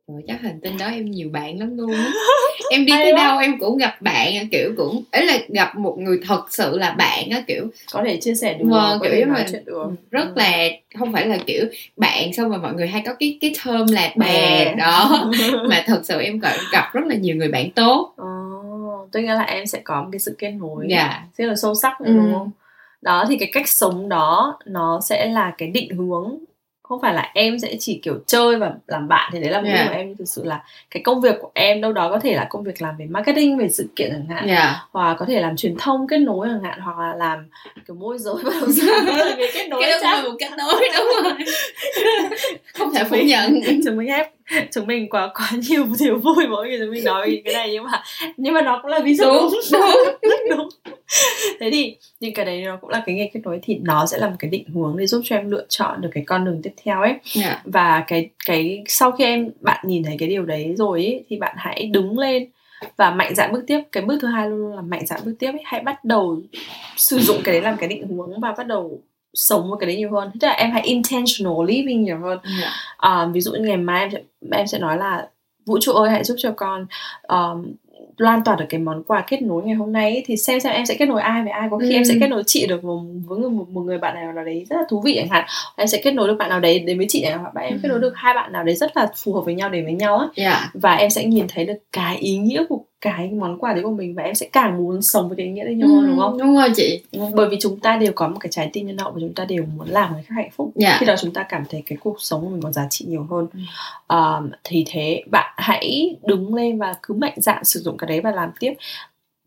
rồi 0.08 0.22
chắc 0.28 0.42
hành 0.42 0.60
tinh 0.62 0.78
đó 0.78 0.86
em 0.86 1.10
nhiều 1.10 1.28
bạn 1.32 1.58
lắm 1.58 1.76
luôn 1.76 1.94
á. 1.94 2.12
Em 2.70 2.86
đi 2.86 2.92
tới 2.92 3.12
đâu 3.12 3.38
em 3.38 3.58
cũng 3.58 3.76
gặp 3.76 4.02
bạn 4.02 4.48
kiểu 4.48 4.72
cũng 4.76 5.04
ấy 5.10 5.26
là 5.26 5.38
gặp 5.48 5.76
một 5.76 5.96
người 5.98 6.20
thật 6.26 6.42
sự 6.50 6.78
là 6.78 6.90
bạn 6.90 7.30
á 7.30 7.42
kiểu 7.46 7.66
có 7.92 8.02
thể 8.06 8.16
chia 8.20 8.34
sẻ 8.34 8.54
được 8.54 8.64
mà, 8.64 8.98
kiểu 9.02 9.26
nói 9.26 9.44
mình 9.52 9.62
rất 10.10 10.24
ừ. 10.24 10.32
là 10.36 10.68
không 10.98 11.12
phải 11.12 11.26
là 11.26 11.38
kiểu 11.46 11.64
bạn 11.96 12.32
xong 12.32 12.50
rồi 12.50 12.58
mọi 12.58 12.74
người 12.74 12.88
hay 12.88 13.02
có 13.06 13.14
cái 13.14 13.38
cái 13.40 13.54
thơm 13.62 13.86
là 13.92 14.12
bè. 14.16 14.74
đó. 14.78 15.30
Mà 15.68 15.84
thật 15.86 16.00
sự 16.04 16.20
em 16.20 16.38
gặp, 16.38 16.56
gặp 16.72 16.90
rất 16.92 17.06
là 17.06 17.14
nhiều 17.14 17.36
người 17.36 17.48
bạn 17.48 17.70
tốt. 17.70 18.14
Oh, 18.22 18.41
tức 19.12 19.20
nghĩa 19.20 19.34
là 19.34 19.42
em 19.42 19.66
sẽ 19.66 19.80
có 19.84 20.02
một 20.02 20.08
cái 20.12 20.18
sự 20.18 20.34
kết 20.38 20.50
nối 20.50 20.86
yeah. 20.90 21.10
Dạ. 21.10 21.26
rất 21.36 21.48
là 21.48 21.56
sâu 21.56 21.74
sắc 21.74 21.98
ừ. 21.98 22.12
đúng 22.12 22.32
không 22.34 22.50
đó 23.02 23.24
thì 23.28 23.36
cái 23.36 23.50
cách 23.52 23.68
sống 23.68 24.08
đó 24.08 24.58
nó 24.66 25.00
sẽ 25.00 25.28
là 25.28 25.52
cái 25.58 25.68
định 25.68 25.90
hướng 25.96 26.38
không 26.92 27.00
phải 27.00 27.14
là 27.14 27.30
em 27.34 27.58
sẽ 27.58 27.76
chỉ 27.80 28.00
kiểu 28.02 28.18
chơi 28.26 28.56
và 28.56 28.72
làm 28.86 29.08
bạn 29.08 29.30
thì 29.32 29.40
đấy 29.40 29.50
là 29.50 29.60
mục 29.60 29.66
đích 29.66 29.74
yeah. 29.74 29.88
của 29.88 29.94
em 29.94 30.16
thực 30.16 30.28
sự 30.28 30.44
là 30.44 30.64
cái 30.90 31.02
công 31.02 31.20
việc 31.20 31.36
của 31.40 31.50
em 31.54 31.80
đâu 31.80 31.92
đó 31.92 32.10
có 32.10 32.18
thể 32.18 32.34
là 32.34 32.46
công 32.50 32.64
việc 32.64 32.82
làm 32.82 32.96
về 32.96 33.06
marketing 33.06 33.58
về 33.58 33.68
sự 33.68 33.88
kiện 33.96 34.10
chẳng 34.12 34.26
hạn 34.36 34.48
yeah. 34.48 34.76
hoặc 34.92 35.16
có 35.18 35.26
thể 35.26 35.40
làm 35.40 35.56
truyền 35.56 35.76
thông 35.78 36.06
kết 36.08 36.18
nối 36.18 36.48
chẳng 36.48 36.62
hạn 36.62 36.80
hoặc 36.80 36.98
là 36.98 37.14
làm 37.14 37.48
kiểu 37.86 37.96
môi 37.96 38.18
giới 38.18 38.34
bất 38.44 38.52
động 38.60 38.72
sản 38.72 39.04
về 39.38 39.50
kết 39.54 39.68
nối 39.68 39.82
cái 39.82 40.02
đó 40.02 40.22
một 40.22 40.36
kết 40.38 40.50
nối 40.58 40.88
đúng 40.98 41.08
rồi 41.22 41.32
không 42.74 42.94
thể 42.94 43.04
phủ 43.04 43.16
nhận 43.16 43.60
chúng 43.84 43.96
mình 43.96 44.08
ép 44.08 44.30
chúng 44.72 44.86
mình 44.86 45.08
quá 45.08 45.30
quá 45.34 45.50
nhiều 45.68 45.86
điều 46.00 46.18
vui 46.18 46.46
mỗi 46.50 46.68
khi 46.70 46.76
chúng 46.80 46.90
mình 46.90 47.04
nói 47.04 47.42
cái 47.44 47.54
này 47.54 47.70
nhưng 47.72 47.84
mà 47.84 48.02
nhưng 48.36 48.54
mà 48.54 48.62
nó 48.62 48.78
cũng 48.82 48.90
là 48.90 49.00
ví 49.00 49.14
dụ 49.14 49.24
đúng 49.24 49.50
đúng, 49.72 50.30
đúng. 50.56 50.68
thế 51.60 51.70
thì 51.70 51.96
những 52.20 52.34
cái 52.34 52.44
đấy 52.44 52.62
nó 52.62 52.76
cũng 52.76 52.90
là 52.90 53.02
cái 53.06 53.14
nghề 53.14 53.30
kết 53.34 53.40
nối 53.44 53.60
thì 53.62 53.78
nó 53.82 54.06
sẽ 54.06 54.18
là 54.18 54.28
một 54.28 54.36
cái 54.38 54.50
định 54.50 54.64
hướng 54.74 54.96
để 54.98 55.06
giúp 55.06 55.22
cho 55.24 55.36
em 55.36 55.50
lựa 55.50 55.64
chọn 55.68 56.00
được 56.00 56.08
cái 56.12 56.24
con 56.26 56.44
đường 56.44 56.60
tiếp 56.62 56.72
theo 56.84 57.00
ấy 57.00 57.10
yeah. 57.10 57.22
Dạ. 57.34 57.62
và 57.64 58.04
cái 58.06 58.30
cái 58.46 58.82
sau 58.86 59.12
khi 59.12 59.24
em 59.24 59.50
bạn 59.60 59.84
nhìn 59.88 60.02
thấy 60.02 60.16
cái 60.18 60.28
điều 60.28 60.44
đấy 60.44 60.74
rồi 60.76 61.04
ấy, 61.04 61.24
thì 61.28 61.36
bạn 61.36 61.54
hãy 61.58 61.86
đứng 61.92 62.18
lên 62.18 62.48
và 62.96 63.10
mạnh 63.10 63.34
dạn 63.34 63.52
bước 63.52 63.64
tiếp 63.66 63.80
cái 63.92 64.02
bước 64.02 64.18
thứ 64.22 64.28
hai 64.28 64.50
luôn 64.50 64.58
luôn 64.58 64.76
là 64.76 64.82
mạnh 64.82 65.06
dạn 65.06 65.20
bước 65.24 65.34
tiếp 65.38 65.52
ấy. 65.52 65.62
hãy 65.64 65.80
bắt 65.80 66.04
đầu 66.04 66.42
sử 66.96 67.18
dụng 67.18 67.36
cái 67.44 67.52
đấy 67.52 67.62
làm 67.62 67.76
cái 67.76 67.88
định 67.88 68.08
hướng 68.08 68.40
và 68.40 68.54
bắt 68.58 68.66
đầu 68.66 69.02
sống 69.34 69.70
với 69.70 69.76
cái 69.80 69.86
đấy 69.86 69.96
nhiều 69.96 70.10
hơn 70.12 70.30
tức 70.40 70.48
là 70.48 70.52
em 70.52 70.70
hãy 70.70 70.82
intentional 70.82 71.54
living 71.66 72.02
nhiều 72.02 72.18
hơn 72.18 72.38
yeah. 72.44 72.72
Dạ. 73.02 73.22
um, 73.22 73.32
ví 73.32 73.40
dụ 73.40 73.52
như 73.52 73.60
ngày 73.60 73.76
mai 73.76 74.00
em 74.00 74.10
sẽ 74.10 74.20
em 74.52 74.66
sẽ 74.66 74.78
nói 74.78 74.96
là 74.98 75.28
vũ 75.66 75.78
trụ 75.80 75.92
ơi 75.92 76.10
hãy 76.10 76.24
giúp 76.24 76.34
cho 76.38 76.52
con 76.56 76.86
um, 77.28 77.74
lan 78.16 78.44
tỏa 78.44 78.56
được 78.56 78.64
cái 78.68 78.80
món 78.80 79.02
quà 79.02 79.24
kết 79.26 79.42
nối 79.42 79.62
ngày 79.62 79.74
hôm 79.74 79.92
nay 79.92 80.10
ấy, 80.10 80.22
thì 80.26 80.36
xem 80.36 80.60
xem 80.60 80.72
em 80.72 80.86
sẽ 80.86 80.94
kết 80.98 81.06
nối 81.06 81.20
ai 81.20 81.42
với 81.42 81.50
ai 81.50 81.68
có 81.70 81.78
khi 81.78 81.90
ừ. 81.90 81.92
em 81.92 82.04
sẽ 82.04 82.14
kết 82.20 82.28
nối 82.28 82.42
chị 82.46 82.66
được 82.66 82.82
với, 82.82 82.96
với 83.26 83.38
một, 83.38 83.68
một 83.68 83.80
người 83.80 83.98
bạn 83.98 84.34
nào 84.34 84.44
đấy 84.44 84.66
rất 84.70 84.76
là 84.76 84.82
thú 84.90 85.00
vị 85.00 85.14
chẳng 85.16 85.28
hạn 85.28 85.44
em 85.76 85.86
sẽ 85.86 86.00
kết 86.04 86.10
nối 86.14 86.28
được 86.28 86.36
bạn 86.38 86.48
nào 86.48 86.60
đấy 86.60 86.78
đến 86.78 86.98
với 86.98 87.06
chị 87.08 87.22
chẳng 87.24 87.44
hạn 87.44 87.52
em 87.60 87.72
ừ. 87.72 87.78
kết 87.82 87.88
nối 87.88 87.98
được 87.98 88.12
hai 88.16 88.34
bạn 88.34 88.52
nào 88.52 88.64
đấy 88.64 88.74
rất 88.74 88.96
là 88.96 89.08
phù 89.16 89.34
hợp 89.34 89.40
với 89.44 89.54
nhau 89.54 89.68
đến 89.68 89.84
với 89.84 89.94
nhau 89.94 90.18
á 90.18 90.26
yeah. 90.34 90.52
Dạ. 90.52 90.70
và 90.74 90.94
em 90.94 91.10
sẽ 91.10 91.24
nhìn 91.24 91.46
thấy 91.48 91.64
được 91.64 91.78
cái 91.92 92.16
ý 92.16 92.36
nghĩa 92.36 92.64
của 92.68 92.80
cái 93.02 93.30
món 93.30 93.58
quà 93.58 93.72
đấy 93.72 93.82
của 93.82 93.90
mình 93.90 94.14
và 94.14 94.22
em 94.22 94.34
sẽ 94.34 94.48
càng 94.52 94.76
muốn 94.76 95.02
sống 95.02 95.28
với 95.28 95.36
cái 95.36 95.46
ý 95.46 95.52
nghĩa 95.52 95.64
đấy 95.64 95.74
nhiều 95.74 95.88
hơn 95.88 96.04
ừ, 96.04 96.06
đúng 96.06 96.18
không 96.18 96.38
đúng 96.38 96.56
rồi 96.56 96.68
chị 96.76 97.02
bởi 97.34 97.48
vì 97.48 97.56
chúng 97.60 97.80
ta 97.80 97.96
đều 97.96 98.12
có 98.14 98.28
một 98.28 98.36
cái 98.40 98.52
trái 98.52 98.70
tim 98.72 98.86
nhân 98.86 98.98
hậu 98.98 99.10
và 99.10 99.20
chúng 99.20 99.34
ta 99.34 99.44
đều 99.44 99.64
muốn 99.76 99.88
làm 99.88 100.12
người 100.12 100.22
khác 100.22 100.34
hạnh 100.36 100.50
phúc 100.56 100.72
yeah. 100.76 100.92
Dạ. 100.92 100.96
khi 101.00 101.06
đó 101.06 101.14
chúng 101.20 101.32
ta 101.32 101.42
cảm 101.42 101.64
thấy 101.70 101.82
cái 101.86 101.98
cuộc 102.00 102.16
sống 102.18 102.40
của 102.40 102.48
mình 102.48 102.62
có 102.62 102.72
giá 102.72 102.86
trị 102.90 103.04
nhiều 103.08 103.26
hơn 103.30 103.46
ừ. 103.52 103.60
um, 104.16 104.50
thì 104.64 104.84
thế 104.88 105.22
bạn 105.30 105.54
hãy 105.56 106.16
đứng 106.22 106.54
lên 106.54 106.78
và 106.78 106.94
cứ 107.02 107.14
mạnh 107.14 107.34
dạn 107.36 107.64
sử 107.64 107.80
dụng 107.80 107.96
cái 107.96 108.08
đấy 108.08 108.20
và 108.20 108.30
làm 108.30 108.50
tiếp 108.60 108.72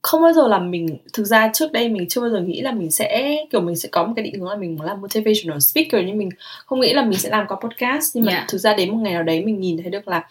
không 0.06 0.22
bao 0.22 0.34
giờ 0.34 0.48
là 0.48 0.60
mình 0.60 0.98
thực 1.14 1.24
ra 1.24 1.52
trước 1.54 1.72
đây 1.72 1.90
mình 1.90 2.08
chưa 2.10 2.22
bao 2.22 2.30
giờ 2.30 2.42
nghĩ 2.42 2.62
là 2.62 2.72
mình 2.72 2.92
sẽ 2.92 3.38
kiểu 3.52 3.62
mình 3.62 3.76
sẽ 3.76 3.90
có 3.92 4.06
một 4.06 4.14
cái 4.16 4.26
định 4.26 4.40
hướng 4.40 4.50
là 4.50 4.56
mình 4.56 4.76
muốn 4.76 4.86
làm 4.86 5.02
motivational 5.02 5.60
speaker 5.60 6.06
nhưng 6.06 6.18
mình 6.18 6.30
không 6.66 6.80
nghĩ 6.80 6.94
là 6.94 7.06
mình 7.06 7.20
sẽ 7.20 7.30
làm 7.30 7.48
qua 7.48 7.58
podcast 7.62 8.16
nhưng 8.16 8.26
mà 8.26 8.32
yeah. 8.32 8.42
Dạ. 8.42 8.48
thực 8.50 8.58
ra 8.58 8.74
đến 8.74 8.92
một 8.92 8.98
ngày 9.02 9.14
nào 9.14 9.24
đấy 9.24 9.46
mình 9.46 9.60
nhìn 9.60 9.78
thấy 9.82 9.92
được 9.92 10.08
là 10.08 10.24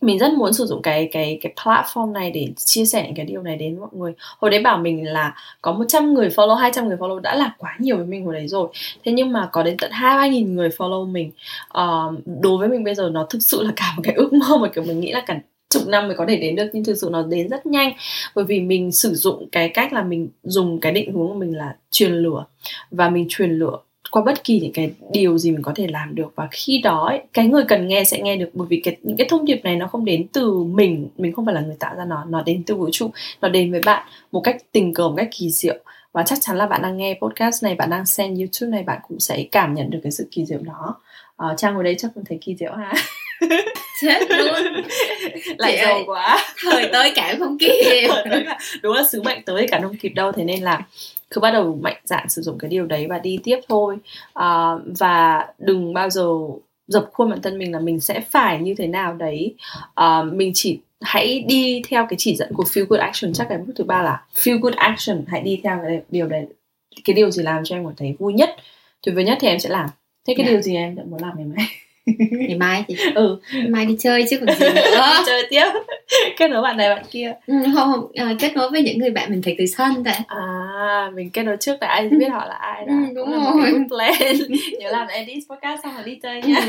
mình 0.00 0.18
rất 0.18 0.32
muốn 0.32 0.52
sử 0.52 0.66
dụng 0.66 0.82
cái 0.82 1.08
cái 1.12 1.38
cái 1.40 1.52
platform 1.56 2.12
này 2.12 2.30
để 2.30 2.48
chia 2.56 2.84
sẻ 2.84 3.02
những 3.06 3.14
cái 3.14 3.26
điều 3.26 3.42
này 3.42 3.56
đến 3.56 3.80
mọi 3.80 3.88
người. 3.92 4.12
Hồi 4.38 4.50
đấy 4.50 4.62
bảo 4.62 4.78
mình 4.78 5.04
là 5.04 5.34
có 5.62 5.72
100 5.72 6.14
người 6.14 6.28
follow 6.28 6.54
200 6.54 6.88
người 6.88 6.96
follow 6.96 7.18
đã 7.18 7.34
là 7.34 7.54
quá 7.58 7.76
nhiều 7.78 7.96
với 7.96 8.06
mình 8.06 8.24
hồi 8.24 8.34
đấy 8.34 8.48
rồi. 8.48 8.68
Thế 9.04 9.12
nhưng 9.12 9.32
mà 9.32 9.48
có 9.52 9.62
đến 9.62 9.76
tận 9.78 9.90
hai 9.90 10.16
ba 10.16 10.26
nghìn 10.26 10.56
người 10.56 10.68
follow 10.68 11.06
mình. 11.06 11.30
Uh, 11.78 12.14
đối 12.42 12.58
với 12.58 12.68
mình 12.68 12.84
bây 12.84 12.94
giờ 12.94 13.10
nó 13.12 13.26
thực 13.30 13.42
sự 13.42 13.62
là 13.62 13.72
cả 13.76 13.92
một 13.96 14.02
cái 14.04 14.14
ước 14.14 14.32
mơ 14.32 14.56
mà 14.56 14.68
kiểu 14.68 14.84
mình 14.84 15.00
nghĩ 15.00 15.12
là 15.12 15.20
cả 15.26 15.40
chục 15.70 15.82
năm 15.86 16.08
mới 16.08 16.16
có 16.16 16.24
thể 16.28 16.36
đến 16.36 16.56
được. 16.56 16.70
Nhưng 16.72 16.84
thực 16.84 16.94
sự 16.94 17.08
nó 17.12 17.22
đến 17.22 17.48
rất 17.48 17.66
nhanh. 17.66 17.92
Bởi 18.34 18.44
vì 18.44 18.60
mình 18.60 18.92
sử 18.92 19.14
dụng 19.14 19.48
cái 19.52 19.68
cách 19.68 19.92
là 19.92 20.02
mình 20.02 20.28
dùng 20.42 20.80
cái 20.80 20.92
định 20.92 21.12
hướng 21.12 21.28
của 21.28 21.34
mình 21.34 21.56
là 21.56 21.76
truyền 21.90 22.12
lửa. 22.12 22.44
Và 22.90 23.08
mình 23.10 23.26
truyền 23.28 23.50
lửa 23.50 23.78
qua 24.10 24.22
bất 24.22 24.44
kỳ 24.44 24.60
những 24.60 24.72
cái 24.72 24.90
điều 25.12 25.38
gì 25.38 25.50
mình 25.50 25.62
có 25.62 25.72
thể 25.76 25.86
làm 25.86 26.14
được. 26.14 26.32
Và 26.34 26.48
khi 26.50 26.80
đó 26.84 27.06
ấy, 27.06 27.20
cái 27.32 27.46
người 27.46 27.64
cần 27.68 27.88
nghe 27.88 28.04
sẽ 28.04 28.20
nghe 28.20 28.36
được. 28.36 28.50
Bởi 28.52 28.66
vì 28.70 28.80
cái 28.84 28.96
những 29.02 29.16
cái 29.16 29.26
thông 29.30 29.44
điệp 29.44 29.60
này 29.64 29.76
nó 29.76 29.86
không 29.86 30.04
đến 30.04 30.26
từ 30.32 30.62
mình. 30.62 31.08
Mình 31.18 31.32
không 31.32 31.44
phải 31.44 31.54
là 31.54 31.60
người 31.60 31.76
tạo 31.78 31.94
ra 31.96 32.04
nó. 32.04 32.24
Nó 32.28 32.42
đến 32.42 32.62
từ 32.66 32.74
vũ 32.74 32.88
trụ. 32.92 33.10
Nó 33.40 33.48
đến 33.48 33.72
với 33.72 33.80
bạn 33.86 34.06
một 34.32 34.40
cách 34.40 34.56
tình 34.72 34.94
cờ 34.94 35.08
một 35.08 35.14
cách 35.16 35.28
kỳ 35.32 35.50
diệu. 35.50 35.76
Và 36.12 36.22
chắc 36.22 36.38
chắn 36.40 36.56
là 36.56 36.66
bạn 36.66 36.82
đang 36.82 36.96
nghe 36.96 37.18
podcast 37.22 37.64
này 37.64 37.74
bạn 37.74 37.90
đang 37.90 38.06
xem 38.06 38.34
youtube 38.34 38.70
này 38.70 38.82
bạn 38.82 38.98
cũng 39.08 39.20
sẽ 39.20 39.44
cảm 39.52 39.74
nhận 39.74 39.90
được 39.90 39.98
cái 40.02 40.12
sự 40.12 40.28
kỳ 40.30 40.44
diệu 40.44 40.58
đó. 40.62 41.00
Uh, 41.44 41.58
trang 41.58 41.74
ngồi 41.74 41.84
đây 41.84 41.94
chắc 41.98 42.10
cũng 42.14 42.24
thấy 42.24 42.38
kỳ 42.40 42.56
diệu 42.56 42.72
ha. 42.72 42.92
Chết 44.00 44.30
luôn. 44.30 44.82
Lại 45.58 45.78
giàu 45.82 46.02
quá. 46.06 46.44
thời 46.64 46.88
tới 46.92 47.12
cảm 47.14 47.38
không 47.38 47.58
kịp. 47.58 48.08
Đúng 48.82 48.94
là 48.94 49.02
sứ 49.12 49.22
mệnh 49.22 49.42
tới 49.42 49.66
cả 49.70 49.80
không 49.82 49.96
kịp 49.96 50.08
đâu. 50.08 50.32
Thế 50.32 50.44
nên 50.44 50.62
là 50.62 50.82
cứ 51.30 51.40
bắt 51.40 51.50
đầu 51.50 51.78
mạnh 51.82 52.00
dạn 52.04 52.28
sử 52.28 52.42
dụng 52.42 52.58
cái 52.58 52.70
điều 52.70 52.86
đấy 52.86 53.06
và 53.06 53.18
đi 53.18 53.38
tiếp 53.44 53.60
thôi. 53.68 53.96
À, 54.34 54.72
và 54.98 55.46
đừng 55.58 55.94
bao 55.94 56.10
giờ 56.10 56.28
dập 56.86 57.10
khuôn 57.12 57.30
bản 57.30 57.42
thân 57.42 57.58
mình 57.58 57.72
là 57.72 57.80
mình 57.80 58.00
sẽ 58.00 58.20
phải 58.20 58.58
như 58.58 58.74
thế 58.78 58.86
nào 58.86 59.14
đấy. 59.14 59.54
À, 59.94 60.22
mình 60.22 60.50
chỉ 60.54 60.80
hãy 61.00 61.44
đi 61.48 61.82
theo 61.88 62.06
cái 62.08 62.16
chỉ 62.18 62.36
dẫn 62.36 62.54
của 62.54 62.64
feel 62.64 62.86
good 62.86 63.00
action. 63.00 63.32
Chắc 63.32 63.46
cái 63.48 63.58
bước 63.58 63.72
thứ 63.76 63.84
ba 63.84 64.02
là 64.02 64.22
feel 64.34 64.58
good 64.58 64.74
action. 64.74 65.24
Hãy 65.26 65.40
đi 65.40 65.60
theo 65.62 65.78
cái 65.82 66.00
điều 66.10 66.26
đấy 66.26 66.46
cái 67.04 67.14
điều 67.14 67.30
gì 67.30 67.42
làm 67.42 67.64
cho 67.64 67.76
em 67.76 67.84
cảm 67.84 67.94
thấy 67.96 68.16
vui 68.18 68.32
nhất 68.32 68.56
tuyệt 69.02 69.14
vời 69.14 69.24
nhất 69.24 69.38
thì 69.40 69.48
em 69.48 69.58
sẽ 69.58 69.68
làm. 69.68 69.88
Thế 70.26 70.34
cái 70.34 70.46
yeah. 70.46 70.46
Dạ. 70.46 70.52
điều 70.52 70.62
gì 70.62 70.76
em 70.76 70.96
muốn 71.10 71.22
làm 71.22 71.32
ngày 71.36 71.46
mai 71.46 71.66
ngày 72.18 72.54
mai 72.58 72.84
thì 72.88 72.96
ừ. 73.14 73.38
Mai 73.68 73.86
đi 73.86 73.96
chơi 73.98 74.24
chứ 74.30 74.36
còn 74.46 74.56
gì 74.56 74.66
nữa. 74.66 74.82
Đi 75.18 75.22
chơi 75.26 75.46
tiếp. 75.50 75.66
Kết 76.36 76.48
nối 76.48 76.62
bạn 76.62 76.76
này 76.76 76.94
bạn 76.94 77.04
kia. 77.10 77.32
Ừ, 77.46 77.54
không 77.74 77.92
không 77.92 78.06
à, 78.14 78.34
kết 78.38 78.56
nối 78.56 78.70
với 78.70 78.82
những 78.82 78.98
người 78.98 79.10
bạn 79.10 79.30
mình 79.30 79.42
thấy 79.42 79.54
từ 79.58 79.66
sân 79.66 80.04
tại 80.04 80.20
à 80.26 81.10
mình 81.14 81.30
kết 81.30 81.42
nối 81.42 81.56
trước 81.60 81.76
là 81.80 81.88
ai 81.88 82.08
biết 82.08 82.28
họ 82.28 82.46
là 82.46 82.54
ai 82.54 82.84
đó. 82.86 82.92
ừ, 82.92 83.14
đúng 83.14 83.32
rồi. 83.32 83.70
một 83.72 83.86
plan. 83.88 84.36
Nhớ 84.78 84.90
làm 84.90 85.08
edit 85.08 85.38
podcast 85.50 85.82
xong 85.82 85.92
rồi 85.94 86.04
đi 86.04 86.18
chơi 86.22 86.42
nha 86.42 86.60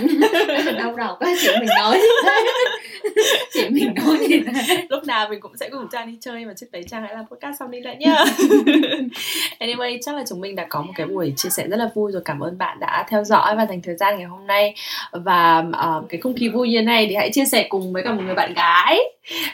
ừ. 0.47 0.71
đau 0.77 0.95
đầu 0.95 1.15
quá 1.19 1.33
chị 1.41 1.47
mình 1.59 1.69
nói 1.79 1.99
chị 3.53 3.69
mình 3.69 3.93
nói 3.95 4.17
gì 4.27 4.39
lúc 4.89 5.03
nào 5.05 5.27
mình 5.29 5.39
cũng 5.39 5.57
sẽ 5.57 5.69
cùng 5.69 5.87
trang 5.91 6.07
đi 6.07 6.17
chơi 6.21 6.45
mà 6.45 6.53
trước 6.57 6.67
đấy 6.71 6.83
trang 6.89 7.03
hãy 7.03 7.15
làm 7.15 7.25
podcast 7.27 7.59
xong 7.59 7.71
đi 7.71 7.79
lại 7.79 7.97
nhá. 7.99 8.25
Anyway 9.59 9.97
chắc 10.01 10.15
là 10.15 10.23
chúng 10.29 10.41
mình 10.41 10.55
đã 10.55 10.65
có 10.69 10.81
một 10.81 10.93
cái 10.95 11.07
buổi 11.07 11.33
chia 11.35 11.49
sẻ 11.49 11.67
rất 11.67 11.77
là 11.77 11.89
vui 11.95 12.11
rồi. 12.11 12.21
Cảm 12.25 12.39
ơn 12.39 12.57
bạn 12.57 12.79
đã 12.79 13.05
theo 13.09 13.23
dõi 13.23 13.55
và 13.55 13.65
dành 13.65 13.81
thời 13.81 13.95
gian 13.95 14.17
ngày 14.17 14.25
hôm 14.25 14.47
nay. 14.47 14.75
Và 15.11 15.59
uh, 15.59 16.09
cái 16.09 16.21
không 16.21 16.35
khí 16.35 16.49
vui 16.49 16.69
như 16.69 16.81
này 16.81 17.07
thì 17.09 17.15
hãy 17.15 17.29
chia 17.33 17.45
sẻ 17.45 17.65
cùng 17.69 17.93
với 17.93 18.03
cả 18.03 18.13
một 18.13 18.21
người 18.25 18.35
bạn 18.35 18.53
gái 18.53 18.99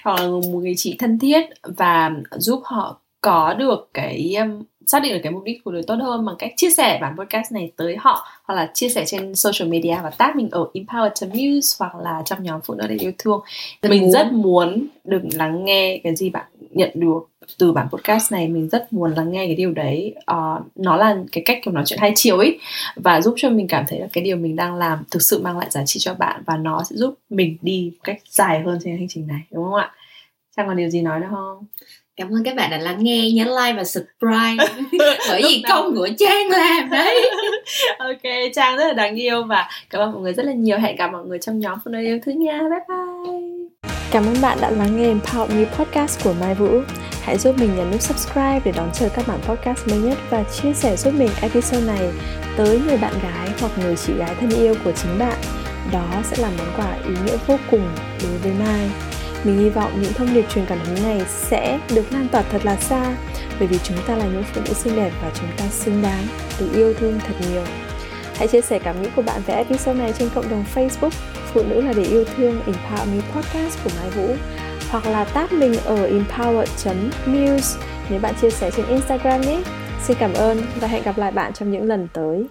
hoặc 0.04 0.20
là 0.20 0.28
một 0.28 0.60
người 0.62 0.74
chị 0.78 0.96
thân 1.00 1.20
thiết 1.20 1.46
và 1.64 2.12
giúp 2.32 2.62
họ 2.64 3.00
có 3.22 3.54
được 3.54 3.90
cái 3.94 4.36
um, 4.40 4.64
xác 4.88 5.04
định 5.04 5.14
được 5.14 5.20
cái 5.24 5.32
mục 5.32 5.44
đích 5.44 5.64
của 5.64 5.72
đời 5.72 5.84
tốt 5.88 5.96
hơn 6.02 6.26
bằng 6.26 6.36
cách 6.40 6.54
chia 6.56 6.70
sẻ 6.70 7.00
bản 7.02 7.18
podcast 7.18 7.52
này 7.52 7.72
tới 7.76 7.96
họ 8.00 8.28
hoặc 8.44 8.56
là 8.56 8.72
chia 8.74 8.90
sẻ 8.90 9.04
trên 9.08 9.36
social 9.36 9.70
media 9.70 9.98
và 10.04 10.10
tag 10.10 10.32
mình 10.36 10.50
ở 10.52 10.68
empower 10.74 11.28
muse 11.28 11.76
hoặc 11.80 11.96
là 11.96 12.22
trong 12.26 12.44
nhóm 12.44 12.62
phụ 12.64 12.74
nữ 12.74 12.88
để 12.88 12.96
yêu 12.96 13.12
thương. 13.18 13.42
Mình 13.82 14.02
muốn. 14.02 14.12
rất 14.12 14.34
muốn 14.34 14.88
được 15.04 15.22
lắng 15.34 15.66
nghe 15.66 16.00
cái 16.04 16.16
gì 16.16 16.30
bạn 16.30 16.46
nhận 16.60 16.92
được 16.94 17.20
từ 17.58 17.72
bản 17.72 17.88
podcast 17.90 18.32
này. 18.32 18.48
Mình 18.48 18.70
rất 18.70 18.94
muốn 18.94 19.14
lắng 19.14 19.32
nghe 19.32 19.46
cái 19.46 19.56
điều 19.56 19.72
đấy. 19.72 20.16
Uh, 20.18 20.62
nó 20.76 20.98
là 20.98 21.18
cái 21.32 21.44
cách 21.46 21.60
kiểu 21.64 21.74
nói 21.74 21.84
chuyện 21.86 22.00
hai 22.00 22.12
chiều 22.16 22.38
ấy. 22.38 22.60
Và 22.96 23.22
giúp 23.22 23.34
cho 23.38 23.50
mình 23.50 23.68
cảm 23.68 23.86
thấy 23.88 24.00
là 24.00 24.08
cái 24.14 24.24
điều 24.24 24.38
mình 24.38 24.56
đang 24.56 24.76
làm 24.76 25.04
thực 25.12 25.22
sự 25.22 25.42
mang 25.42 25.58
lại 25.58 25.68
giá 25.70 25.86
trị 25.86 26.00
cho 26.00 26.14
bạn. 26.14 26.44
Và 26.46 26.58
nó 26.58 26.84
sẽ 26.84 26.96
giúp 26.96 27.16
mình 27.30 27.58
đi 27.62 27.92
cách 28.04 28.18
dài 28.30 28.62
hơn 28.62 28.80
trên 28.84 28.98
hành 28.98 29.08
trình 29.10 29.28
này. 29.28 29.42
Đúng 29.52 29.64
không 29.64 29.74
ạ? 29.74 29.92
Trang 30.58 30.68
còn 30.68 30.78
điều 30.78 30.90
gì 30.90 31.02
nói 31.02 31.20
nữa 31.20 31.28
không? 31.30 31.66
Cảm 32.18 32.30
ơn 32.34 32.44
các 32.44 32.56
bạn 32.56 32.72
đã 32.72 32.78
lắng 32.78 33.04
nghe, 33.04 33.32
nhấn 33.32 33.48
like 33.48 33.74
và 33.78 33.84
subscribe 33.84 34.66
Bởi 35.30 35.42
vì 35.44 35.64
công 35.70 35.96
của 35.96 36.08
Trang 36.18 36.50
làm 36.50 36.90
đấy 36.90 37.30
Ok, 38.00 38.32
Trang 38.56 38.78
rất 38.78 38.88
là 38.88 38.94
đáng 38.94 39.16
yêu 39.16 39.44
và 39.44 39.70
cảm 39.90 40.02
ơn 40.02 40.12
mọi 40.12 40.22
người 40.22 40.34
rất 40.34 40.46
là 40.46 40.54
nhiều 40.54 40.78
Hẹn 40.78 40.96
gặp 40.96 41.12
mọi 41.12 41.26
người 41.26 41.40
trong 41.40 41.60
nhóm 41.60 41.80
phụ 41.86 41.92
nữ 41.92 42.00
yêu 42.00 42.20
thương 42.26 42.40
nha 42.40 42.60
Bye 42.60 42.80
bye 42.90 43.34
Cảm 44.12 44.26
ơn 44.26 44.36
bạn 44.42 44.58
đã 44.62 44.70
lắng 44.70 44.98
nghe 44.98 45.14
Empower 45.14 45.48
Me 45.48 45.66
Podcast 45.66 46.24
của 46.24 46.34
Mai 46.40 46.56
Vũ. 46.56 46.82
Hãy 47.22 47.38
giúp 47.38 47.56
mình 47.60 47.76
nhấn 47.76 47.92
nút 47.92 48.02
subscribe 48.02 48.60
để 48.66 48.72
đón 48.76 48.90
chờ 48.94 49.10
các 49.16 49.28
bản 49.28 49.40
podcast 49.42 49.88
mới 49.88 50.00
nhất 50.00 50.18
và 50.30 50.44
chia 50.44 50.74
sẻ 50.74 50.96
giúp 50.96 51.14
mình 51.18 51.30
episode 51.42 51.86
này 51.86 52.12
tới 52.58 52.80
người 52.88 52.98
bạn 52.98 53.14
gái 53.24 53.50
hoặc 53.60 53.72
người 53.78 53.96
chị 53.96 54.14
gái 54.14 54.36
thân 54.40 54.50
yêu 54.50 54.76
của 54.84 54.92
chính 54.92 55.20
bạn. 55.20 55.38
Đó 55.94 56.22
sẽ 56.24 56.38
là 56.42 56.50
món 56.58 56.68
quà 56.78 56.94
ý 57.08 57.14
nghĩa 57.26 57.38
vô 57.48 57.58
cùng 57.72 57.90
đối 58.24 58.38
với 58.38 58.52
Mai. 58.66 59.15
Mình 59.46 59.58
hy 59.58 59.70
vọng 59.70 60.02
những 60.02 60.14
thông 60.14 60.34
điệp 60.34 60.46
truyền 60.50 60.66
cảm 60.66 60.80
hứng 60.80 61.04
này 61.04 61.22
sẽ 61.28 61.80
được 61.96 62.06
lan 62.12 62.28
tỏa 62.32 62.42
thật 62.42 62.66
là 62.66 62.76
xa, 62.76 63.16
bởi 63.60 63.68
vì 63.68 63.78
chúng 63.84 63.98
ta 64.08 64.16
là 64.16 64.26
những 64.26 64.44
phụ 64.44 64.62
nữ 64.66 64.74
xinh 64.74 64.96
đẹp 64.96 65.12
và 65.22 65.32
chúng 65.40 65.50
ta 65.58 65.66
xứng 65.68 66.02
đáng 66.02 66.24
được 66.60 66.70
yêu 66.76 66.94
thương 66.94 67.20
thật 67.28 67.34
nhiều. 67.50 67.64
Hãy 68.36 68.48
chia 68.48 68.62
sẻ 68.62 68.80
cảm 68.80 69.02
nghĩ 69.02 69.10
của 69.16 69.22
bạn 69.22 69.42
về 69.48 69.54
episode 69.54 70.00
này 70.00 70.14
trên 70.20 70.30
cộng 70.36 70.50
đồng 70.50 70.66
Facebook, 70.76 71.10
Phụ 71.54 71.64
nữ 71.64 71.82
là 71.82 71.94
để 71.94 72.04
yêu 72.04 72.26
thương, 72.36 72.62
Empower 72.66 73.08
Me 73.16 73.22
Podcast 73.34 73.84
của 73.84 73.90
Mai 74.00 74.10
Vũ, 74.10 74.36
hoặc 74.90 75.06
là 75.06 75.24
tag 75.24 75.48
mình 75.52 75.76
ở 75.86 76.10
empowered.news 76.10 77.78
nếu 78.10 78.20
bạn 78.20 78.34
chia 78.42 78.50
sẻ 78.50 78.72
trên 78.72 78.86
Instagram 78.86 79.42
nhé. 79.42 79.62
Xin 80.04 80.18
cảm 80.20 80.34
ơn 80.34 80.62
và 80.80 80.88
hẹn 80.88 81.04
gặp 81.04 81.18
lại 81.18 81.32
bạn 81.32 81.54
trong 81.54 81.72
những 81.72 81.84
lần 81.84 82.08
tới. 82.14 82.46